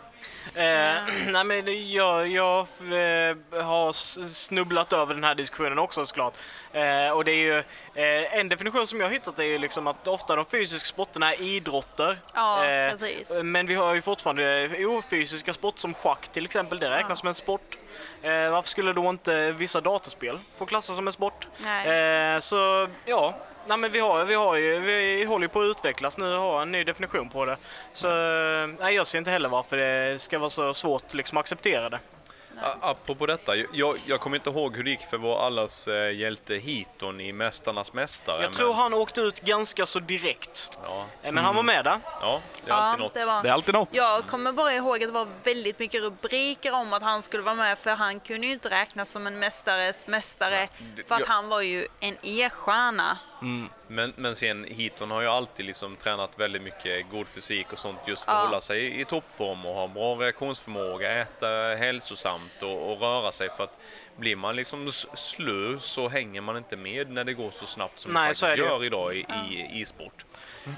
[0.55, 0.97] Eh,
[1.33, 3.93] nej men jag, jag eh, har
[4.29, 6.35] snubblat över den här diskussionen också såklart.
[6.73, 7.59] Eh, och det är ju,
[7.95, 11.41] eh, en definition som jag hittat är ju liksom att ofta de fysiska sporterna är
[11.43, 12.19] idrotter.
[12.35, 13.43] Ja, Eh.
[13.43, 17.17] Men vi har ju fortfarande ofysiska sport som schack till exempel, det räknas Ja.
[17.17, 17.79] som en sport.
[18.23, 21.47] Eh, varför skulle då inte vissa datorspel få klassas som en sport?
[22.41, 23.35] Så ja,
[23.71, 26.41] nej, men vi, har, vi, har ju, vi håller ju på att utvecklas nu och
[26.41, 27.57] har en ny definition på det.
[27.93, 28.09] Så
[28.81, 31.99] nej, jag ser inte heller varför det ska vara så svårt liksom, att acceptera det.
[32.81, 36.55] Apropå detta, jag, jag kommer inte ihåg hur det gick för vår allas eh, hjälte
[36.55, 38.43] Hiton i Mästarnas Mästare.
[38.43, 40.79] Jag tror men, han åkte ut ganska så direkt.
[40.85, 42.01] Ja, Eh, Men han var med där.
[42.21, 43.15] ja, det är alltid Ja, något.
[43.15, 43.43] det var.
[43.43, 43.89] Det är alltid något.
[43.93, 47.55] Jag kommer bara ihåg att det var väldigt mycket rubriker om att han skulle vara
[47.55, 51.27] med för han kunde ju inte räknas som en mästares mästare det- för att jag-
[51.29, 53.19] han var ju en e-stjärna.
[53.87, 57.99] Men, men sen Hiton har ju alltid liksom tränat väldigt mycket god fysik och sånt
[58.07, 58.39] just för Ja.
[58.39, 61.47] att hålla sig i, i toppform och ha bra reaktionsförmåga, äta
[61.79, 63.79] hälsosamt och, och röra sig för att
[64.17, 68.13] blir man liksom slö så hänger man inte med när det går så snabbt som
[68.13, 70.25] Nej, det faktiskt gör idag i, i e-sport.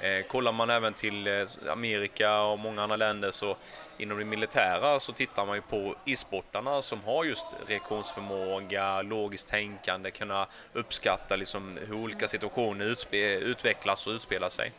[0.03, 3.57] Eh, kollar man även till eh, Amerika och många andra länder så
[3.99, 10.11] inom det militära så tittar man ju på e-sportarna som har just reaktionsförmåga, logiskt tänkande,
[10.11, 14.73] kunna uppskatta liksom hur olika situationer utspe- utvecklas och utspelar sig.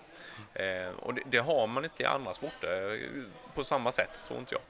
[0.54, 3.24] Eh, och det, det har man inte i andra sporter eh,
[3.56, 4.62] på samma sätt, tror inte jag.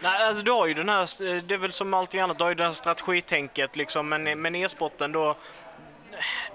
[0.00, 2.44] Nej, alltså du har ju den här, eh, det är väl som allting annat, du
[2.44, 5.36] har ju det här strategitänket liksom, men, men e-sporten då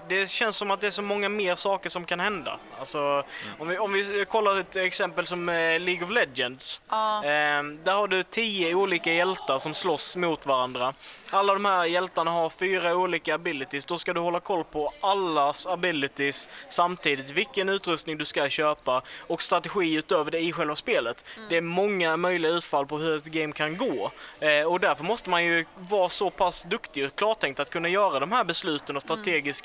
[0.08, 2.58] det känns som att det är så många mer saker som kan hända.
[2.80, 3.24] Alltså,
[3.58, 6.80] om, vi, om vi kollar ett exempel som eh, League of Legends.
[6.88, 7.24] Ja.
[7.24, 10.94] Eh, där har du tio olika hjältar som slåss mot varandra.
[11.30, 13.84] Alla de här hjältarna har fyra olika abilities.
[13.84, 17.30] Då ska du hålla koll på allas abilities samtidigt.
[17.30, 21.24] Vilken utrustning du ska köpa och strategi utöver det i själva spelet.
[21.50, 24.10] Det är många möjliga utfall på hur ett game kan gå.
[24.40, 28.20] Eh, och därför måste man ju vara så pass duktig och klartänkt att kunna göra
[28.20, 29.55] de här besluten och strategiska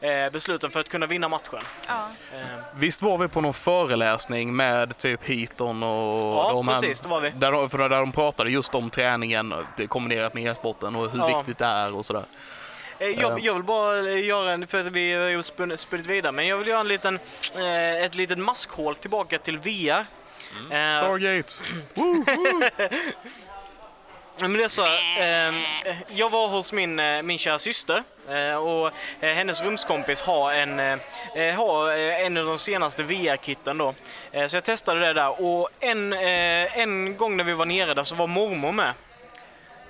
[0.00, 1.60] eh, besluten för att kunna vinna matchen.
[1.86, 2.08] Ja.
[2.34, 2.40] Eh,
[2.76, 7.08] Visst var vi på någon föreläsning med typ Hiton och Ja, de här, precis, det
[7.08, 7.30] var vi.
[7.30, 11.18] Där, de- för där de pratade just om träningen det kombinerat med e-sporten och hur
[11.18, 11.38] Ja.
[11.38, 12.24] viktigt det är och sådär.
[12.98, 16.32] Eh, Jag, jag vill bara göra en, för att vi har ju spun- spunnit vidare,
[16.32, 17.18] men jag vill göra en liten,
[18.04, 20.06] ett litet maskhål tillbaka till VR.
[20.70, 21.62] Eh, Stargates!
[24.40, 25.54] Men det är så, eh,
[26.18, 28.02] jag var hos min, min kära syster
[28.56, 28.86] och
[29.20, 30.98] eh, hennes rumskompis har en, eh,
[31.56, 33.94] har eh, en av de senaste VR-kitten då.
[34.32, 37.94] Eh, så jag testade det där och en, eh, en gång när vi var nere
[37.94, 38.92] där så var mormor med.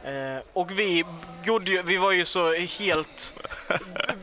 [0.05, 1.05] Eh, och vi,
[1.45, 3.35] ju- vi var ju så helt...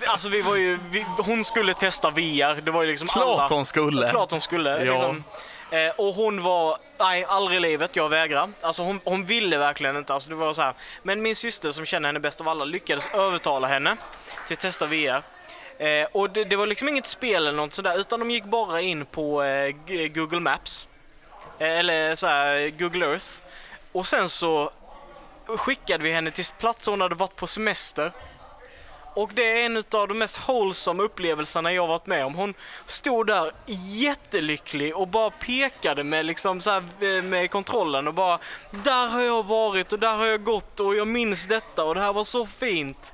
[0.08, 2.62] Alltså vi var ju, vi, hon skulle testa VR.
[2.62, 3.26] Det var ju liksom alla...
[3.36, 4.10] Klart hon skulle!
[4.10, 4.86] Klart hon skulle.
[4.86, 4.92] Ja.
[4.94, 5.24] Liksom.
[5.72, 8.52] Eh, och hon var, nej aldrig i livet, jag vägrar.
[8.62, 10.14] Alltså hon, hon ville verkligen inte.
[10.14, 10.74] Alltså det var så här.
[11.04, 13.98] Men min syster som känner henne bäst av alla lyckades övertala henne
[14.48, 15.24] till att testa VR.
[15.78, 18.82] Eh, och det, det var liksom inget spel eller något sådär, utan de gick bara
[18.82, 19.76] in på eh,
[20.08, 20.88] Google Maps.
[21.60, 23.28] Eh, eller så här, Google Earth.
[23.92, 24.72] Och sen så
[25.46, 28.12] skickade vi henne till platser hon hade varit på semester.
[29.18, 32.36] Och det är en av de mest wholesome upplevelserna jag varit med om.
[32.36, 32.54] Hon
[32.86, 38.40] stod där jättelycklig och bara pekade med, liksom så här, eh, med kontrollen och bara
[38.72, 42.02] Där har jag varit och där har jag gått och jag minns detta och det
[42.02, 43.14] här var så fint.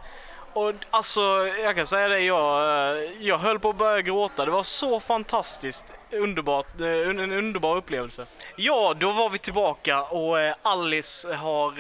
[0.54, 1.22] Och alltså,
[1.64, 2.64] jag kan säga det, jag,
[2.98, 4.46] eh, jag höll på att börja gråta.
[4.46, 8.26] Det var så fantastiskt underbart, eh, en underbar upplevelse.
[8.56, 11.74] Ja, då var vi tillbaka och Alice har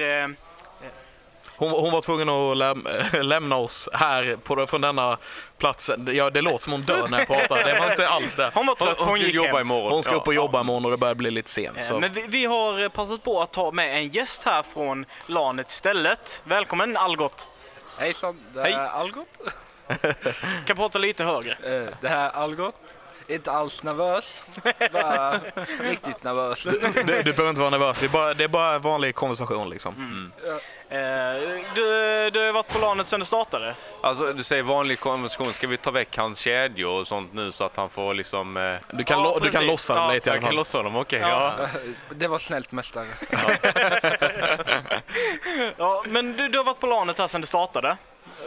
[1.53, 2.87] eh, Hon, hon var tvungen att läm
[3.27, 5.17] lämna oss här på, från denna
[5.57, 6.09] platsen.
[6.13, 7.63] Ja, det låter som hon dör när jag pratar.
[7.63, 8.51] Det var inte alls det.
[8.53, 9.61] Hon var trött, Hon, hon, gick jobba hem.
[9.61, 9.91] imorgon.
[9.91, 10.17] Hon ska Ja.
[10.17, 11.77] upp och jobba imorgon och det börjar bli lite sent.
[11.77, 11.99] Eh, Så.
[11.99, 15.71] Men vi, vi har eh, passat på att ta med en gäst här från LANet
[15.71, 16.43] istället.
[16.45, 17.47] Välkommen Algot!
[17.97, 18.73] Hejsan, det Hej.
[18.73, 19.27] är Algot.
[20.65, 21.51] Kan prata lite högre.
[21.51, 22.75] Eh, Det här är Algot.
[23.27, 24.43] Inte alls nervös,
[24.93, 25.39] bara
[25.79, 26.63] riktigt nervös.
[26.63, 26.71] Du,
[27.03, 28.01] du behöver inte vara nervös.
[28.01, 30.31] Vi bara, det är bara vanlig konversation liksom.
[30.89, 30.99] Eh,
[31.75, 33.75] Du, du har varit på LANet sedan det startade.
[34.01, 35.53] Alltså, du säger vanlig konversation.
[35.53, 38.57] Ska vi ta väck hans kedjor och sånt nu så att han får liksom...
[38.57, 40.55] Eh, Du kan, Ja, lo- du kan lossa dem Ja, lite i alla jag kan
[40.55, 41.19] lossa dem, okej.
[41.19, 41.53] Ja.
[41.59, 41.67] ja.
[42.09, 43.05] Det var snällt mästare.
[45.77, 47.97] Ja, men du, du har varit på LANet här sedan det startade.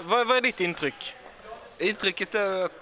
[0.01, 1.15] Vad, vad är ditt intryck?
[1.79, 2.73] Intrycket är att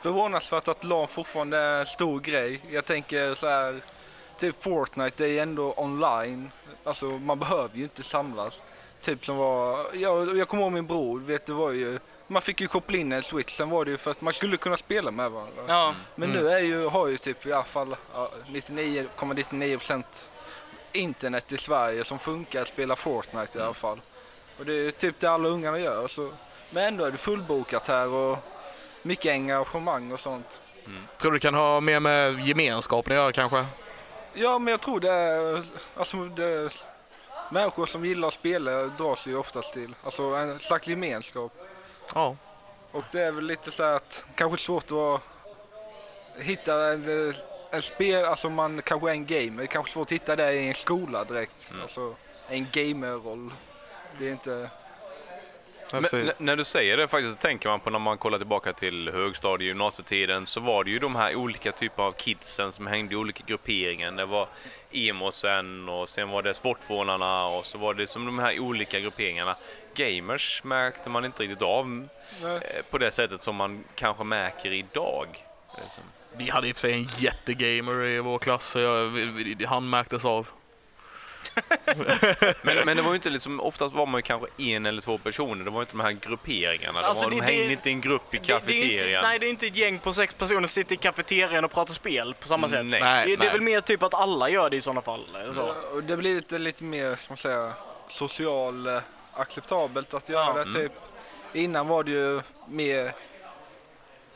[0.00, 2.60] förvånansvärt att LAN fortfarande är en stor grej.
[2.70, 3.80] Jag tänker så här,
[4.36, 6.50] typ Fortnite det är ändå online.
[6.84, 8.62] Alltså man behöver ju inte samlas.
[9.00, 12.60] Typ som var, jag, jag kommer ihåg min bror, vet det var ju, man fick
[12.60, 15.10] ju koppla in en switch, sen var det ju för att man skulle kunna spela
[15.10, 15.62] med varandra.
[15.66, 20.02] Ja, Men nu är ju, har ju typ i alla fall ja, 99,99%
[20.92, 24.00] internet i Sverige som funkar att spela Fortnite i alla fall.
[24.58, 26.08] Och det är typ det alla ungarna gör.
[26.08, 26.30] Så.
[26.70, 28.38] Men ändå är det fullbokat här och
[29.08, 30.60] mycket engagemang och sånt.
[31.18, 33.66] Tror du kan ha mer med gemenskapen att göra kanske?
[34.34, 35.64] Ja, men jag tror det är,
[35.96, 36.72] alltså det
[37.50, 39.94] människor som gillar att spela dras ju oftast till.
[40.04, 41.52] Alltså en slags gemenskap.
[42.14, 42.36] Ja.
[42.90, 45.22] Och det är väl lite så att kanske svårt att
[46.42, 47.34] hitta en,
[47.70, 50.52] en spel, alltså man kanske är en gamer, det är kanske svårt att hitta det
[50.52, 51.72] i en skola direkt.
[51.82, 52.14] Alltså
[52.48, 53.52] en gamerroll.
[54.18, 54.70] Det är inte...
[55.92, 59.10] Men, när du säger det faktiskt, så tänker man på när man kollar tillbaka till
[59.12, 63.14] högstadie och gymnasietiden så var det ju de här olika typer av kidsen som hängde
[63.14, 64.12] i olika grupperingar.
[64.12, 64.48] Det var
[64.92, 69.56] emosen och sen var det sportvånarna och så var det som de här olika grupperingarna.
[69.94, 72.08] Gamers märkte man inte riktigt av
[72.42, 75.44] eh, på det sättet som man kanske märker idag.
[75.82, 76.02] Liksom.
[76.36, 78.76] Vi hade i och för sig en jättegamer i vår klass,
[79.66, 80.48] han märktes av.
[82.62, 85.18] Men, men det var ju inte liksom, oftast var man ju kanske en eller två
[85.18, 87.00] personer, det var ju inte de här grupperingarna.
[87.00, 89.22] Alltså, det var, det- de det- hängde inte i en grupp i Det- det kafeterian.
[89.22, 91.94] nej, det är inte ett gäng på sex personer som sitter i kafeterian och pratar
[91.94, 92.86] spel på samma sätt.
[92.86, 93.00] Nej.
[93.00, 95.24] Nej, det, det är väl mer typ att alla gör det i sådana fall.
[95.54, 95.74] Så.
[96.02, 97.72] Det blir lite, lite mer, ska man säga,
[98.10, 99.00] social eh,
[99.34, 100.64] acceptabelt att göra Ja.
[100.64, 100.72] det.
[100.72, 100.92] Typ.
[101.52, 103.12] Innan var det ju mer,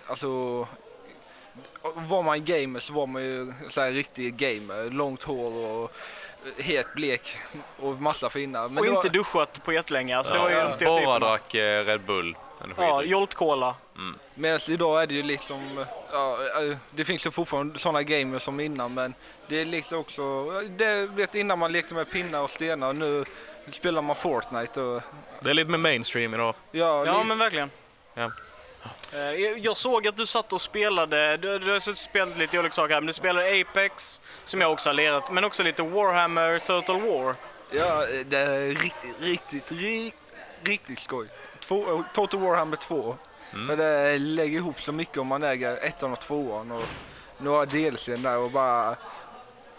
[0.07, 0.29] alltså
[1.95, 4.91] var man gamer så var man ju så här riktig gamer.
[4.91, 5.93] Långt hår och
[6.59, 7.39] het blek
[7.81, 8.69] och massa fina.
[8.69, 10.17] Men och inte var, duschat på jättelänge.
[10.17, 12.37] Alltså, det var ju de Bara drack eh, Red Bull.
[12.77, 13.03] Ja.
[13.03, 13.75] Jolt Cola.
[14.35, 18.61] Medan idag är det ju liksom, ja, eh, det finns ju fortfarande sådana gamers som
[18.61, 19.15] innan men
[19.49, 23.25] det är liksom också, det vet innan man lekte med pinnar och stenar och nu
[23.71, 25.03] spelar man Fortnite och
[25.41, 26.55] Det är lite mer mainstream idag.
[26.71, 27.71] ja, Ja, li- men verkligen.
[28.15, 28.31] Ja.
[29.13, 29.21] Eh,
[29.65, 32.73] jag- såg att du satt och spelade, du, du har suttit och spelat lite olika
[32.73, 36.59] saker här, men du spelar Apex, som jag också har lirat, men också lite Warhammer
[36.59, 37.35] Total War.
[37.71, 40.15] Ja, det är riktigt, riktigt, riktigt,
[40.65, 41.29] riktigt skoj.
[41.61, 43.17] Två, Total Warhammer 2.
[43.67, 46.83] För det lägger ihop så mycket om man äger ettan och tvåan och
[47.39, 48.97] några DLCn där och bara...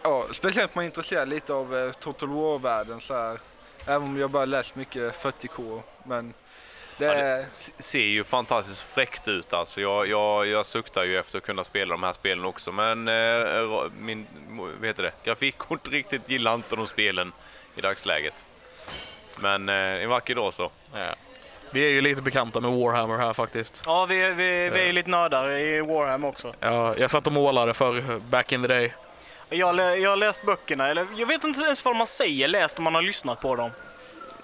[0.04, 3.39] Ja, speciellt om man är intresserad lite av eh, Total War-världen så här.
[3.86, 5.82] Även om jag bara läst mycket 40K.
[6.04, 6.34] Men
[6.98, 7.46] det Ja, det
[7.84, 9.82] ser ju fantastiskt fräckt ut alltså.
[9.82, 12.72] Jag, jag, jag suktar ju efter att kunna spela de här spelen också.
[12.72, 14.28] Men eh, min
[14.80, 15.12] vad heter det?
[15.24, 17.32] grafikkort riktigt gillar inte de spelen
[17.76, 18.46] i dagsläget.
[19.40, 20.72] Men eh, en vacker dag så.
[21.72, 23.84] Vi är ju lite bekanta med Warhammer här faktiskt.
[23.86, 26.54] Ja, vi, vi, vi är ju lite nördar i Warhammer också.
[26.60, 28.94] Ja, jag satt och målade för back in the day.
[29.50, 32.84] Jag, jag har läst böckerna, eller jag vet inte ens vad man säger läst om
[32.84, 33.72] man har lyssnat på dem.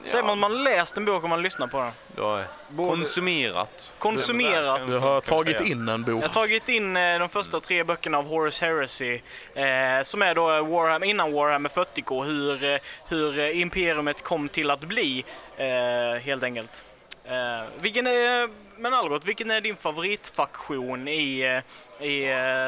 [0.04, 1.92] Säger man att man läst en bok om man lyssnar på den?
[2.16, 3.94] Du har konsumerat.
[3.98, 4.82] Konsumerat.
[4.88, 6.24] Du har tagit in en bok.
[6.24, 9.14] Jag har tagit in eh, de första tre böckerna av Horus Heresy,
[9.54, 14.80] eh, som är då Warhammer, innan Warhammer 40K, hur, eh, hur Imperiumet kom till att
[14.80, 15.26] bli,
[15.58, 16.84] eh, helt enkelt.
[17.26, 18.50] Eh, vilken är,
[18.82, 21.62] men Algot, vilken är din favoritfaktion i,
[22.00, 22.28] i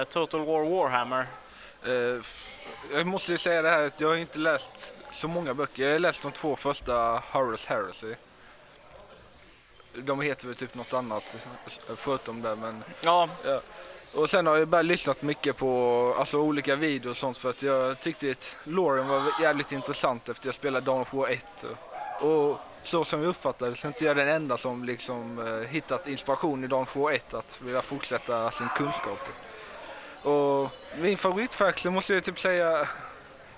[0.10, 1.26] Total War Warhammer?
[1.86, 2.26] Eh,
[2.91, 5.84] jag måste ju säga det här att jag har inte läst så många böcker.
[5.84, 8.15] Jag har läst de två första Horus Heresy.
[9.94, 11.48] De heter väl typ något annat
[11.96, 13.30] förutom det men Ja,
[14.13, 17.62] Och sen har jag bara lyssnat mycket på alltså, olika videos och sånt för att
[17.62, 21.65] jag tyckte att Lauren var jävligt intressant efter jag spelade Dawn of War 1.
[22.22, 25.70] Och så som jag uppfattar det så är inte jag den enda som liksom eh,
[25.70, 29.20] hittat inspiration i Dawn of War 1 att vilja fortsätta sin kunskap.
[30.23, 32.88] Och min favoritfaction måste jag typ säga,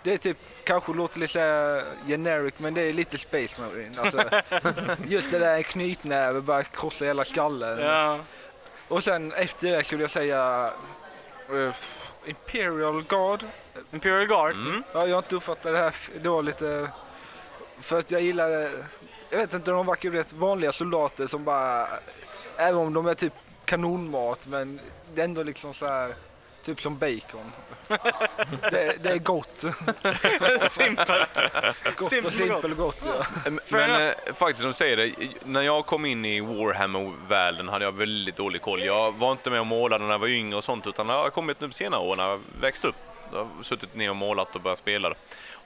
[0.03, 4.01] det är typ, kanske låter lite generic men det är lite Space Marine.
[4.01, 4.23] Alltså,
[5.07, 7.79] just det där knytnäve, bara krossa hela skallen.
[7.79, 8.19] Ja.
[8.87, 10.71] Och sen efter det skulle jag säga
[11.49, 11.75] eh,
[12.25, 13.43] Imperial Guard.
[13.91, 14.51] Imperial Guard.
[14.55, 14.83] Mm.
[14.93, 16.89] Ja, jag har inte uppfattat det här f- då lite...
[17.79, 18.71] För att jag gillar det.
[19.29, 21.87] Jag vet inte, de verkar rätt vanliga soldater som bara...
[22.57, 23.33] Även om de är typ
[23.65, 24.79] kanonmat men
[25.13, 26.15] det är ändå liksom så här...
[26.63, 27.51] Typ som bacon.
[28.71, 29.63] det, det är gott.
[30.61, 31.41] Simpelt.
[31.83, 33.01] Gott och Simpelt och simpelt och gott.
[33.05, 33.51] Ja.
[33.69, 38.35] Men eh, faktiskt, de säger det, när jag kom in i Warhammer-världen hade jag väldigt
[38.35, 38.83] dålig koll.
[38.83, 41.29] Jag var inte med och målade när jag var yngre och sånt, utan jag har
[41.29, 42.95] kommit nu på senare år när jag växt upp.
[43.31, 45.13] Jag har suttit ner och målat och börjat spela.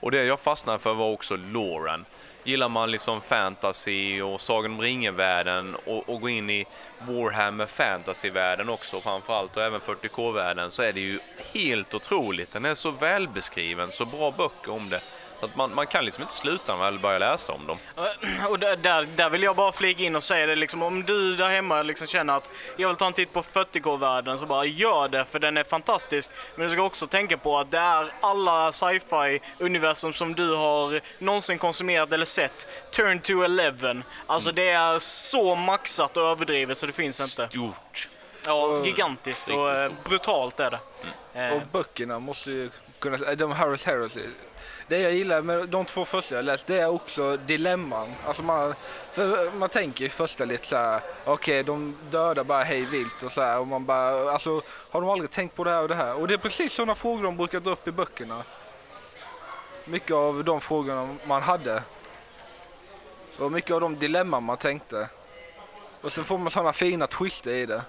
[0.00, 2.04] Och det jag fastnade för var också Lauren.
[2.48, 6.66] Gillar man liksom fantasy och Sagan om ringen-världen och, och gå in i
[6.98, 11.20] Warhammer fantasy-världen också framförallt och även 40k-världen så är det ju
[11.54, 12.52] helt otroligt.
[12.52, 15.00] Den är så välbeskriven, så bra böcker om det.
[15.40, 17.78] Så att man, man kan liksom inte sluta när man väl börjar läsa om dem.
[18.48, 21.36] Och där, där, där vill jag bara flika in och säga det liksom, om du
[21.36, 25.08] där hemma liksom känner att jag vill ta en titt på 40k-världen så bara gör
[25.08, 26.30] det för den är fantastisk.
[26.56, 31.00] Men du ska också tänka på att det är alla sci-fi universum som du har
[31.18, 32.68] någonsin konsumerat eller sett.
[32.90, 34.02] Turn to 11.
[34.26, 37.48] Alltså det är så maxat och överdrivet så det finns inte.
[37.54, 38.08] Stort.
[38.46, 40.78] Ja, gigantiskt och eh, brutalt är det.
[41.40, 43.16] Eh, Och böckerna måste ju kunna...
[43.34, 44.18] De Harris Harris.
[44.88, 48.14] Det jag gillar med de två första jag läst, det är också dilemman.
[48.26, 48.74] Alltså man,
[49.54, 53.40] man tänker ju första lite så här, okej de dödar bara hej vilt och så
[53.40, 56.14] här och man bara, alltså har de aldrig tänkt på det här och det här?
[56.14, 58.42] Och det är precis sådana frågor de brukar dra upp i böckerna.
[59.84, 61.82] Mycket av de frågorna man hade.
[63.38, 65.08] Och mycket av de dilemman man tänkte.
[66.00, 67.82] Och sen får man sådana fina twister i det.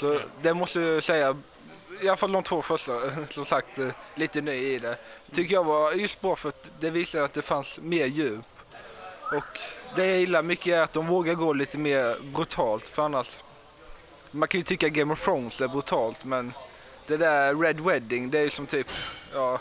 [0.00, 1.36] Så det måste jag säga,
[2.00, 4.96] i alla fall de två första, som sagt, eh, lite ny i det.
[5.32, 8.44] Tycker jag var just bra för att det visade att det fanns mer djup.
[9.32, 9.58] Och
[9.96, 13.38] det jag gillar mycket är att de vågar gå lite mer brutalt, för annars...
[14.30, 16.52] Man kan ju tycka Game of Thrones är brutalt, men
[17.06, 18.86] det där Red Wedding, det är ju som typ,
[19.34, 19.60] ja,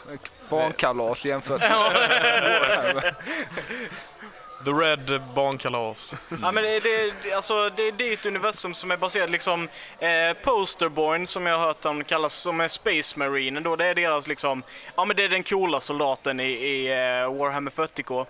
[0.49, 3.15] barnkalas jämfört med...
[4.65, 6.15] The Red Barnkalas.
[6.41, 10.09] Ja, men det, det, alltså, det, det är ett universum som är baserat liksom eh,
[10.43, 13.75] Posterborn som jag har hört dem kallas som är Space Marine då.
[13.75, 14.63] Det är deras liksom,
[14.95, 18.25] ja men det är den coola soldaten i, i eh, Warhammer 40K.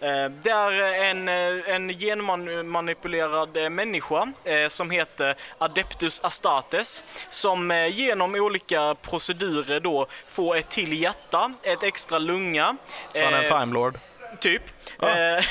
[0.00, 7.70] Eh, det är en, eh, en genmanipulerad eh, människa eh, som heter Adeptus Astartes som
[7.70, 12.76] eh, genom olika procedurer då får ett till hjärta, ett extra lunga.
[13.14, 13.98] Så han är en eh, Time Lord.
[14.40, 14.62] Typ.
[15.02, 15.44] Eh,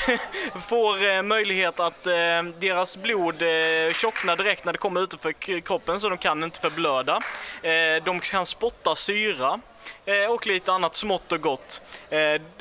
[0.60, 2.12] får eh, möjlighet att eh,
[2.60, 7.20] deras blod eh, tjocknar direkt när det kommer utanför kroppen så de kan inte förblöda.
[8.04, 9.60] De kan spotta syra.
[10.30, 11.82] Och lite annat smått och gott.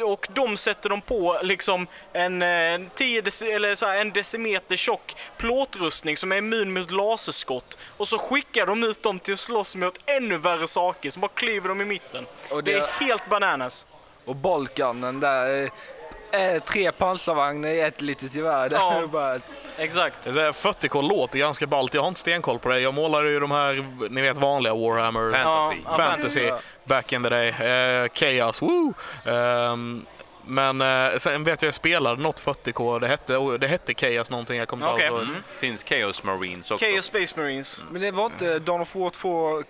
[0.06, 2.40] Och de sätter de på liksom en,
[2.96, 7.78] 10 deci- eller så en decimeter tjock plåtrustning som är immun mot laserskott.
[7.98, 11.32] Och så skickar de ut dem till att slåss mot ännu värre saker som bara
[11.34, 12.26] klyver dem i mitten.
[12.50, 12.62] Det...
[12.62, 13.86] det- är helt bananas.
[14.26, 15.70] Och Balkanen där,
[16.32, 18.70] eh, tre pansarvagnar i ett litet gevär.
[18.72, 18.94] Ja.
[18.94, 19.40] Det är bara,
[19.78, 20.26] Exakt.
[20.26, 21.94] Jag säger, 40K låter ganska ballt.
[21.94, 22.80] Jag har inte stenkoll på det.
[22.80, 25.32] Jag målade ju de här, ni vet vanliga Warhammer.
[25.32, 25.82] Fantasy.
[25.86, 26.60] Ja, Fantasy, Ja.
[26.84, 27.48] back in the day.
[27.50, 28.94] Eh, Chaos, woo!
[29.26, 30.06] Ehm,
[30.46, 33.00] men eh, sen vet jag jag spelade något 40K.
[33.00, 35.20] Det hette, det hette Chaos någonting, jag kommer ihåg.
[35.22, 35.36] Mm.
[35.60, 36.86] Finns Chaos Marines också.
[36.86, 37.84] Chaos Space Marines.
[37.92, 39.64] men det var inte Dawn of War 2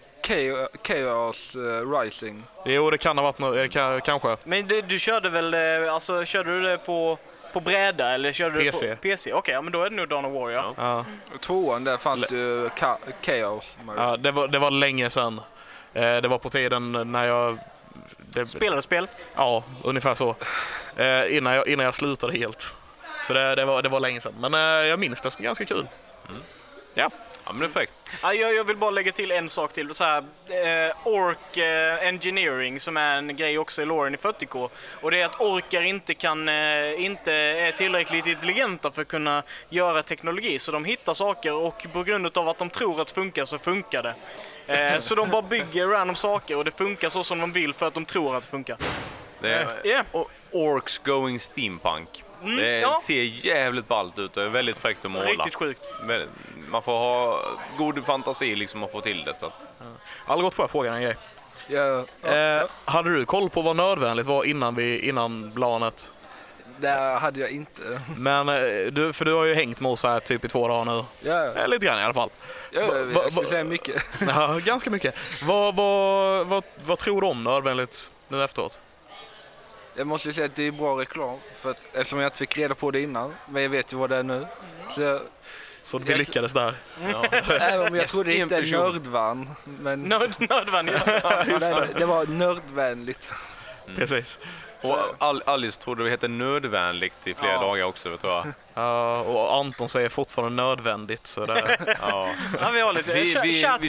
[0.83, 2.43] Chaos, eh, Rising?
[2.65, 4.37] Jo, det kan ha varit något, eh, ka- kanske.
[4.43, 7.17] Men det, du körde väl, eh, alltså körde du det på,
[7.53, 8.87] på bräda eller körde du PC.
[8.87, 9.33] det på PC?
[9.33, 10.73] Okej, ja, men då är det nog Dawn of War ja.
[10.77, 11.05] Ja.
[11.41, 13.77] Tvåan där fanns det ju Ka- Chaos.
[13.97, 15.41] Ja, det, var, det var länge sedan.
[15.93, 17.57] Det var på tiden när jag...
[18.17, 19.07] Det, Spelade spel?
[19.35, 20.35] ja, ungefär så.
[21.29, 22.73] Innan, jag, innan jag slutade helt.
[23.23, 24.33] Så det, det, var, det var länge sedan.
[24.39, 24.53] Men
[24.87, 25.87] jag minns det som ganska kul.
[26.93, 27.10] Ja.
[27.50, 27.71] Ja, men.
[28.23, 29.93] Ja, jag, jag vill bara lägga till en sak till.
[29.93, 30.17] Så här,
[30.50, 34.69] eh, Ork eh, Engineering som är en grej också i Lauren i 40K.
[35.02, 39.43] Och det är att orkar inte, kan, eh, inte är tillräckligt intelligenta för att kunna
[39.69, 40.60] göra teknologi.
[40.60, 43.58] Så de hittar saker och på grund av att de tror att det funkar så
[43.58, 44.15] funkar det.
[44.93, 47.85] Eh, så de bara bygger random saker och det funkar så som de vill för
[47.87, 48.77] att de tror att det funkar.
[49.41, 50.04] Det är Ja.
[50.12, 52.23] O- Orcs going steampunk.
[52.42, 53.00] Det Mm, ja.
[53.04, 55.25] ser jävligt ballt ut och är väldigt fräckt att måla.
[55.29, 55.81] Riktigt sjukt.
[56.69, 57.42] Man får ha
[57.77, 59.33] god fantasi liksom att få till det.
[59.33, 59.54] Så att,
[60.25, 61.15] Algot, får jag fråga en grej?
[61.67, 66.13] Ja, ja, Eh, hade du koll på vad nödvändigt var innan, vi, innan planet?
[66.79, 67.81] Det hade jag inte.
[68.17, 68.56] Men eh,
[68.92, 71.04] du, för du har ju hängt med oss här typ i två dagar nu.
[71.29, 72.29] Ja, Eh, Lite grann i alla fall.
[72.71, 74.04] ja, Va- va- jag skulle säga mycket.
[74.27, 75.15] Ja, ganska mycket.
[75.44, 78.81] Vad, vad, vad, vad tror du om nödvändigt nu efteråt?
[80.00, 82.75] Jag måste säga att det är bra reklam för att, eftersom jag inte fick reda
[82.75, 83.35] på det innan.
[83.50, 84.47] Men jag vet ju vad det är nu.
[84.95, 85.21] Så jag,
[85.83, 86.73] Så det Jag- lyckades där.
[87.62, 88.79] även om jag trodde En inte är person.
[88.79, 89.50] nördvan.
[89.63, 90.95] Men, Nöd, nödvändigt.
[91.47, 91.87] just det.
[91.89, 93.31] men det var nördvänligt.
[93.95, 94.39] Precis.
[94.81, 97.62] Och Al- Alice trodde det hette nödvändigt i flera Ja.
[97.62, 98.47] dagar också, tror jag.
[98.73, 101.27] Ja, och Anton säger fortfarande nödvändigt.
[101.27, 102.29] Så det, Ja.
[102.62, 103.87] Ja, vi har lite Vi, vi, vi, kör, vi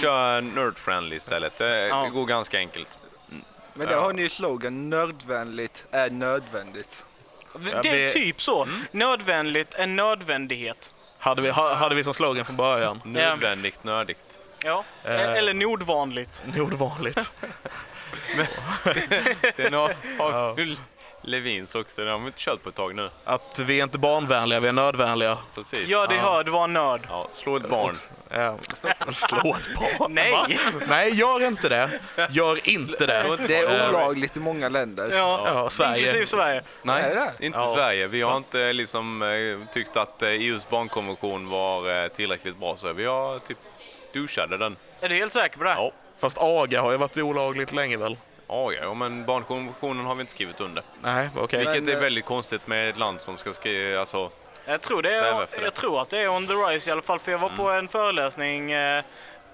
[0.00, 1.58] kör nerd-friendly istället.
[1.58, 2.08] Det Ja.
[2.08, 2.98] går ganska enkelt.
[3.74, 7.04] Men där har ni ju slogan, nördvänligt är nödvändigt.
[7.82, 8.68] Det är typ så.
[8.90, 10.92] Nödvändigt är nödvändighet.
[11.18, 13.00] hade, vi, ha- hade vi som slogan från början.
[13.04, 14.38] Nödvändigt, nördigt.
[14.64, 14.84] Ja.
[15.04, 15.32] Eh.
[15.32, 16.42] Eller nordvanligt.
[16.56, 17.18] Nordvanligt.
[19.56, 20.76] Sen har, har vi
[21.26, 23.10] Levins också, det har vi inte kört på ett tag nu.
[23.24, 25.38] Att vi är inte barnvänliga, vi är nödvänliga.
[25.54, 25.88] Precis.
[25.88, 27.00] Gör dig hörd, var nörd.
[27.08, 27.94] Ja, slå ett barn.
[28.30, 28.58] Ja.
[29.12, 30.14] Slå ett barn.
[30.14, 30.58] Nej!
[30.88, 31.90] Nej, gör inte det.
[32.30, 33.36] Gör inte det.
[33.46, 35.08] Det är olagligt i många länder.
[35.12, 35.42] Ja.
[35.46, 35.96] Ja, Sverige.
[35.98, 36.62] Inklusive Sverige.
[36.82, 37.74] Nej, Är det inte Ja.
[37.74, 38.06] Sverige.
[38.06, 42.92] Vi har inte liksom eh, tyckt att eh, EUs barnkonvention var eh, tillräckligt bra, så
[42.92, 43.58] vi har typ
[44.12, 44.76] douchade den.
[45.00, 45.70] Är du helt säker på det?
[45.70, 45.92] Ja.
[46.18, 48.16] Fast aga har ju varit olagligt länge väl?
[48.48, 50.82] Ja, ja, men barnkonventionen har vi inte skrivit under.
[51.02, 51.58] Nej, okej.
[51.58, 54.30] Vilket Men, är eh, väldigt konstigt med ett land som ska skriva, alltså,
[54.66, 55.64] Jag, tror det Sträva är, efter det.
[55.64, 57.70] jag tror att det är on the rise i alla fall, för jag var på
[57.70, 59.04] en föreläsning eh,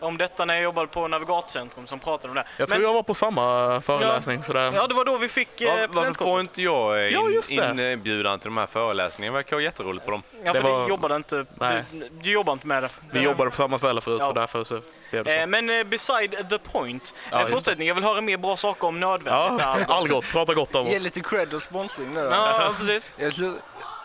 [0.00, 2.44] om detta när jag jobbade på Navigatcentrum som pratade om det.
[2.56, 4.42] Jag tror jag var på samma föreläsning.
[4.42, 4.72] Sådär.
[4.74, 7.32] Ja, det var då vi fick eh, var, varför får inte jag eh, Ja, in,
[7.34, 7.92] just det.
[7.92, 9.32] inbjudan till de här föreläsningarna?
[9.32, 10.22] Det verkar ha jätteroligt på dem.
[10.44, 11.84] Ja, för Det var- du jobbade inte, Nej.
[11.92, 12.88] du, du jobbade inte med det.
[13.10, 14.26] Vi jobbade på samma ställe förut, Ja.
[14.26, 14.80] så därför så
[15.10, 15.48] blev det Eh, så.
[15.48, 17.14] men eh, beside the point.
[17.30, 19.32] Ja, eh, fortsättning, jag vill höra mer bra saker om nödvändigt.
[19.60, 21.04] Ja, Ja, Algot, prata gott om Ge oss.
[21.04, 22.28] lite cred och sponsring nu.
[22.32, 23.14] ja precis.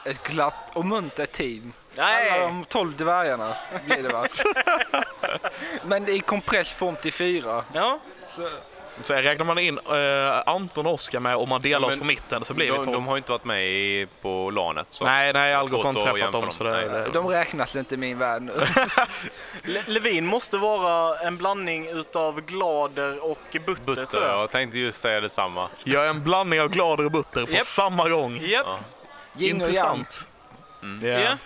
[0.06, 1.74] Ett glatt och muntert team.
[1.98, 4.28] Alla Nej, de 12 dvärgarna blir det va?
[5.86, 7.64] Men i kompressform till fyra.
[7.74, 8.00] ja.
[9.04, 12.46] Så räknar man in eh, Anton och Oskar med och man delar men på mitten
[12.46, 12.92] så blir vi De, tolv.
[12.94, 14.86] de har inte varit med i, på LANet.
[14.90, 15.04] Så.
[15.06, 16.52] Nej, nej, Algot har inte träffat dem.
[16.52, 16.86] Så det, Nej.
[16.86, 18.54] det, De räknas inte i min värld nu.
[19.64, 24.40] Le- Levin måste vara en blandning utav glader och butter, Butter, tror jag.
[24.42, 25.70] jag tänkte just säga detsamma.
[25.84, 27.64] jag är en blandning av glader och butter på Japp.
[27.66, 28.38] samma gång.
[28.42, 28.80] Japp, Ja.
[29.38, 29.56] Yin.
[29.56, 30.28] Intressant.
[31.02, 31.08] ja.
[31.20, 31.38] Ja.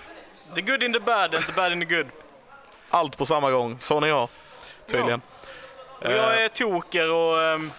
[0.56, 2.08] The good in the bad and the bad in the good.
[2.90, 3.78] Allt på samma gång.
[3.80, 4.30] Sån är jag.
[4.88, 5.22] Tydligen.
[6.02, 7.42] Och jag Eh, är toker och...
[7.44, 7.72] ehm,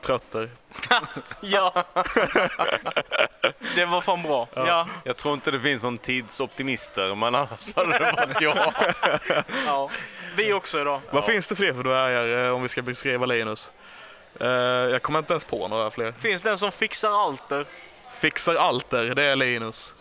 [0.00, 0.50] Trötter.
[1.40, 1.84] ja.
[3.74, 4.48] det var fan bra.
[4.54, 4.88] Ja.
[5.04, 8.56] Jag tror inte det finns någon tidsoptimister, men annars hade det varit jag.
[9.66, 9.90] ja.
[10.36, 11.00] Vi också idag.
[11.10, 13.72] Vad finns det fler för dvärgar eh, om vi ska beskriva Linus?
[14.40, 16.12] Eh, jag kommer inte ens på några fler.
[16.12, 17.66] Finns den som fixar alter.
[18.22, 19.94] Fixar alter, det är Linus.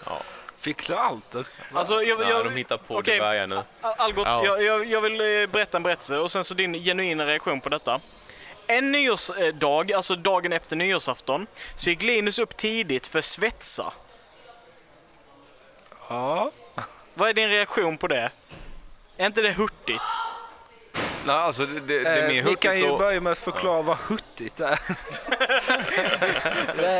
[0.57, 1.35] Fixar allt.
[1.73, 3.17] Alltså, jag, Nej, jag, de hittar på okej.
[3.19, 3.55] dvärgar nu.
[3.81, 4.45] Al- Algot, Ja.
[4.45, 7.69] jag, jag, jag vill eh, berätta en berättelse och sen så din genuina reaktion på
[7.69, 8.01] detta.
[8.67, 13.93] En nyårsdag, alltså dagen efter nyårsafton, så gick Linus upp tidigt för svetsa.
[16.09, 16.51] Ja.
[17.13, 18.31] Vad är din reaktion på det?
[19.17, 20.01] Är inte det hurtigt?
[21.25, 22.99] Nej, alltså det, det, det är mer Eh, vi kan hurtigt ju och...
[22.99, 24.79] börja med att förklara vad huttigt är.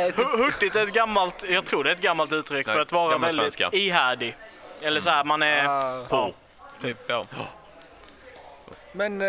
[0.06, 2.82] typ, Hu- Hurtigt är ett gammalt, jag tror det är ett gammalt uttryck Nej, för
[2.82, 3.70] att vara väldigt svenska.
[3.72, 4.36] ihärdig.
[4.82, 5.66] Eller så här, man är...
[5.66, 6.32] ah, Ja.
[6.82, 7.26] Typ, ja.
[8.92, 9.26] Men eh,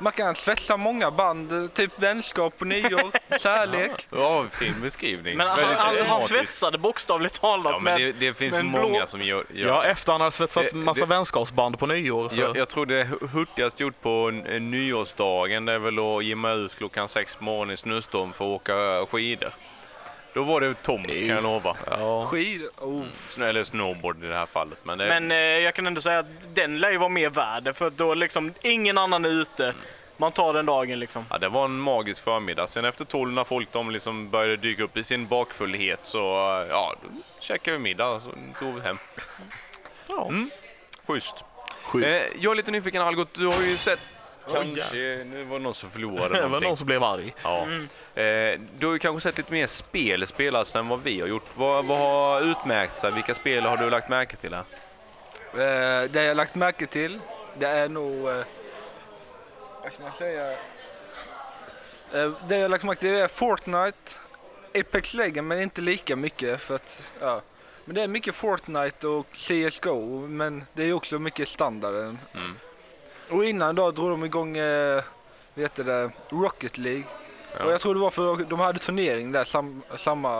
[0.00, 4.06] man kan svetsa många band, eh, typ vänskap och nyår, kärlek.
[4.10, 5.36] Ja, fin beskrivning.
[5.36, 8.00] Men han, han, han svetsade bokstavligt talat Ja, men med...
[8.00, 9.44] det, det finns med en många blå- som gör...
[9.54, 9.68] gör.
[9.68, 12.28] Ja, efter han har svetsat Det- massa det- vänskapsband på nyår.
[12.28, 12.40] Så.
[12.40, 16.34] Jag, jag tror det hurtigast gjort på en, en nyårsdagen det är väl att ge
[16.34, 19.50] mig ut klockan sex på morgonen i snöstorm för att åka skidor.
[20.34, 21.76] Då var det tomt kan jag lova.
[21.90, 22.26] Ja.
[22.26, 23.04] Skid, oh.
[23.28, 24.78] Snö, eller snowboard i det här fallet.
[24.82, 27.76] Men, det, Men eh, jag kan ändå säga att den lär ju vara mer värd
[27.76, 29.74] för då liksom ingen annan är ute.
[30.16, 31.24] Man tar den dagen liksom.
[31.30, 32.66] ja, det var en magisk förmiddag.
[32.66, 36.18] Sen efter tolv när folk de liksom började dyka upp i sin bakfullhet så
[36.70, 37.08] ja, då
[37.40, 38.98] käkade vi middag och så tog vi hem.
[40.08, 40.28] Ja.
[40.28, 40.50] Mm.
[41.06, 41.44] Schysst.
[41.82, 42.06] Schysst.
[42.06, 44.00] Eh, jag är lite nyfiken Algot, du har ju sett
[44.52, 46.68] kanske, nu var det någon som förlorade det var någonting.
[46.68, 47.34] någon som blev arg.
[47.42, 47.60] Ja.
[48.22, 51.46] Eh, du har ju kanske sett lite mer spel spelas än vad vi har gjort.
[51.56, 53.12] Vad, vad har utmärkt sig?
[53.12, 54.54] Vilka spel har du lagt märke till?
[54.54, 54.64] Här?
[55.52, 57.20] Eh, det jag lagt märke till,
[57.58, 58.28] det är nog...
[58.28, 58.44] Eh,
[59.82, 60.52] vad ska man säga?
[62.12, 64.12] Eh, det jag lagt märke till är Fortnite,
[64.74, 67.12] Apex Legends, men inte lika mycket för att...
[67.20, 67.40] Ja.
[67.84, 72.18] Men det är mycket Fortnite och CSGO, men det är också mycket standarden.
[72.34, 72.56] Mm.
[73.30, 75.02] Och innan då drog de igång, eh,
[75.54, 77.04] vet du det, Rocket League.
[77.64, 80.30] Och jag tror det var för de hade turnering där sam, samma,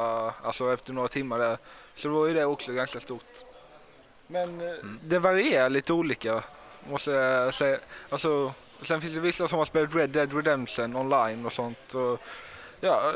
[0.43, 1.59] alltså efter några timmar där.
[1.97, 3.45] Så det var ju det också ganska stort.
[4.27, 4.75] Men eh,
[5.05, 6.43] det varierar lite olika
[6.89, 7.79] måste jag säga.
[8.09, 11.95] Alltså, sen finns det vissa som har spelat Red Dead Redemption online och sånt.
[11.95, 12.21] Och,
[12.81, 13.13] ja,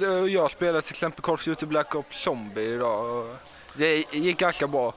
[0.00, 3.28] eh, jag spelade till exempel Call of Duty Black Ops Zombie idag.
[3.74, 4.94] Det gick ganska bra.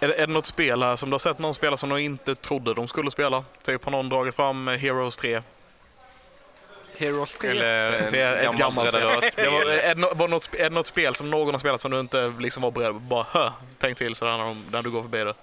[0.00, 1.98] Är, det- är det något spel här som du har sett någon spela som de
[1.98, 3.44] inte trodde de skulle spela?
[3.62, 5.42] Typ har någon dragit fram Heroes 3?
[6.96, 7.50] Heroes 3.
[7.50, 9.68] Eller det ett gammalt Alert Det var, spel.
[9.68, 12.00] är, det, det något, sp- är det något spel som någon har spelat som du
[12.00, 15.24] inte liksom var beredd bara hö, tänk till sådär när, de, när du går förbi
[15.24, 15.34] det?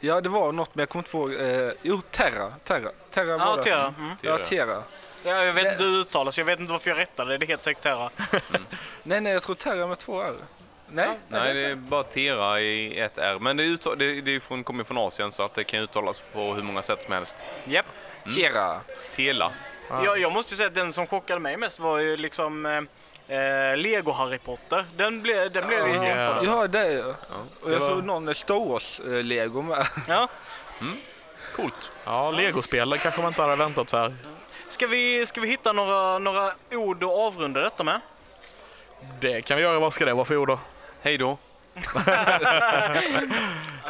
[0.00, 1.34] Ja, det var något men jag kommer inte ihåg.
[1.66, 2.52] Eh, jo, Terra.
[2.64, 2.90] Terra.
[3.10, 3.62] Terra var Ja, det.
[3.62, 3.94] Terra.
[3.98, 4.10] Mm.
[4.20, 4.82] Ja, Terra.
[5.24, 7.38] Ja, jag vet inte hur det uttalas, jag vet inte varför jag rättade.
[7.38, 8.10] Det är helt säkert Terra.
[9.02, 10.34] Nej, nej, jag tror Terra med två R.
[10.94, 13.38] Nej, Nej, det är bara Tera i ett R.
[13.40, 16.22] Men det, är uttal- det, det från, kommer från Asien så att det kan uttalas
[16.32, 17.44] på hur många sätt som helst.
[17.64, 17.86] Japp.
[18.36, 18.80] Terra.
[19.14, 19.52] Tela.
[20.04, 23.76] Jag, jag måste säga att den som chockade mig mest var ju liksom eh, eh,
[23.76, 24.84] Lego Harry Potter.
[24.96, 26.40] Den blev den blev lite Ja.
[26.44, 27.14] Ja, det är jag.
[27.62, 29.86] Och jag såg någon Star Wars-lego med.
[30.08, 30.28] Ja.
[31.56, 31.90] Coolt.
[32.04, 34.14] Ja, legospel kanske man inte hade väntat så här.
[34.66, 38.00] Ska, vi, ska vi hitta några, några ord att avrunda detta med?
[39.20, 39.78] Det kan vi göra.
[39.78, 40.58] Vad ska det vara för ord då?
[41.04, 41.38] Hej då.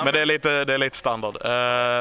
[0.04, 1.34] Men det är lite, det är lite standard.
[1.36, 1.40] Eh,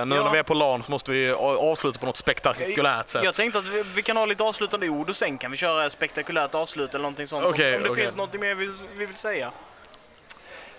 [0.06, 0.24] nu Ja.
[0.24, 3.24] när vi är på LAN så måste vi avsluta på något spektakulärt sätt.
[3.24, 5.90] Jag tänkte att vi, vi kan ha lite avslutande ord och sen kan vi köra
[5.90, 7.46] spektakulärt avslut eller någonting sånt.
[7.46, 8.04] Okej, om, om det okej.
[8.04, 9.52] finns något mer vi, vi vill säga.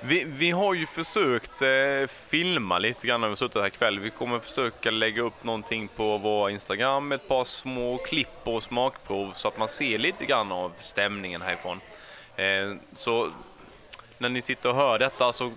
[0.01, 1.69] Vi, vi har ju försökt eh,
[2.29, 3.99] filma lite grann när vi suttit här ikväll.
[4.01, 9.33] Vi kommer försöka lägga upp någonting på vår Instagram, ett par små klipp och smakprov
[9.35, 11.81] så att man ser lite grann av stämningen härifrån.
[12.37, 12.45] Eh,
[12.95, 13.31] så
[14.25, 15.53] när ni sitter och hör detta så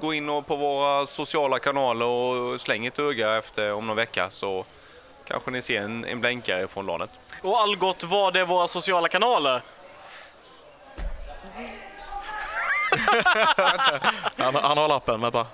[0.00, 4.30] gå in och på våra sociala kanaler och släng ett öga efter om någon vecka
[4.30, 4.64] så
[5.28, 7.10] kanske ni ser en, en blänkare från lanet.
[7.42, 9.62] Och Algot, vad är våra sociala kanaler?
[14.36, 15.46] Han, han har lappen, vänta.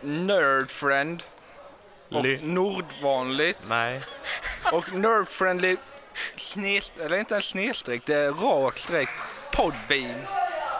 [0.00, 1.22] Nerdfriend.
[2.10, 3.58] Och Li- Nordvanligt.
[3.68, 4.00] Nej.
[4.72, 5.76] Och Nerdfriendly
[6.36, 9.08] snes, eller inte en snedstreck, det är rak streck.
[9.54, 10.14] Podbean.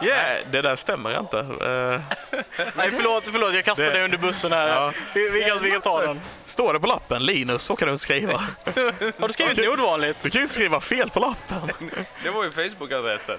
[0.03, 0.17] Yeah.
[0.23, 1.39] Nej, det där stämmer inte.
[1.39, 1.45] Eh,
[2.75, 4.67] Nej, förlåt, förlåt, jag kastade Det- dig under bussen här.
[4.67, 4.91] Ja.
[5.13, 6.21] Vi, vi, kan, vi kan ta den.
[6.45, 8.31] står det på lappen Linus så kan du inte skriva.
[9.19, 9.67] Har du skrivit Okej.
[9.69, 10.17] nordvanligt?
[10.21, 11.71] Du kan ju inte skriva fel på lappen.
[12.23, 13.37] Det var ju Facebook-adressen.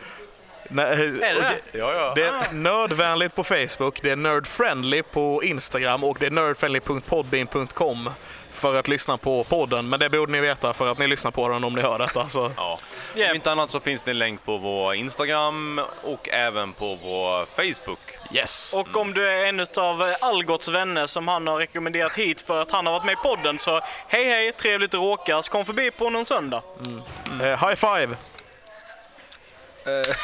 [0.69, 1.79] Nej, Är det och det?
[1.79, 2.13] Ja, ja.
[2.15, 8.11] Det är nördvänligt på Facebook, det är nerdfriendly på Instagram och det är nerdfriendly.podbean.com
[8.57, 9.89] för att lyssna på podden.
[9.89, 12.29] Men det borde ni veta för att ni lyssnar på den om ni hör detta.
[12.29, 12.53] Så.
[12.57, 12.79] Ja.
[13.17, 13.31] Yeah.
[13.31, 17.47] Om inte annat så finns det en länk på vår Instagram och även på vår
[17.47, 18.01] Facebook.
[18.33, 18.75] Yes.
[18.75, 22.71] Och om du är en av Algots vänner som han har rekommenderat hit för att
[22.71, 25.49] han har varit med i podden så hej hej, trevligt att råkas.
[25.49, 26.63] Kom förbi på någon söndag.
[27.43, 28.17] Eh, high five!
[29.87, 30.17] Eh,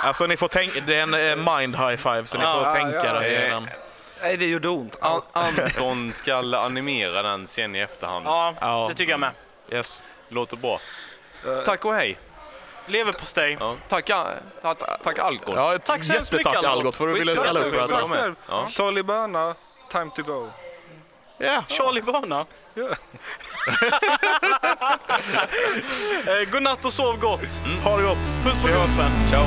[0.02, 2.64] Alltså ni får tänka, det är en eh, mind high five så ni Ja, får
[2.64, 3.20] ja, tänka ja.
[3.20, 3.87] det.
[4.20, 4.96] Eh, nej, det gjorde ont.
[5.00, 8.26] An- Anton ska animera den sen i efterhand.
[8.26, 8.86] Ja, Ja.
[8.88, 9.32] det tycker jag med.
[9.70, 10.02] Yes.
[10.28, 10.80] Låter bra.
[11.46, 12.18] Eh, Tack och hej.
[12.86, 13.56] Leverpastej.
[13.60, 14.26] Ja, tack, Al-
[14.62, 15.54] tack, tack Algot.
[15.56, 16.96] Ja, Tack så hemskt mycket, Algot.
[16.96, 17.72] För att du ville ställa upp
[18.08, 18.18] med.
[18.18, 18.34] själv.
[18.48, 18.66] Ja.
[18.70, 19.54] Charlie Börna,
[19.92, 20.48] time to go.
[21.38, 21.64] Ja.
[21.68, 22.46] Charlie Bana.
[22.74, 22.88] Ja.
[26.26, 27.40] Eh, Godnatt och sov gott.
[27.84, 28.36] Ha det gott.
[28.44, 29.28] Puss på gumpen.
[29.30, 29.44] Ciao.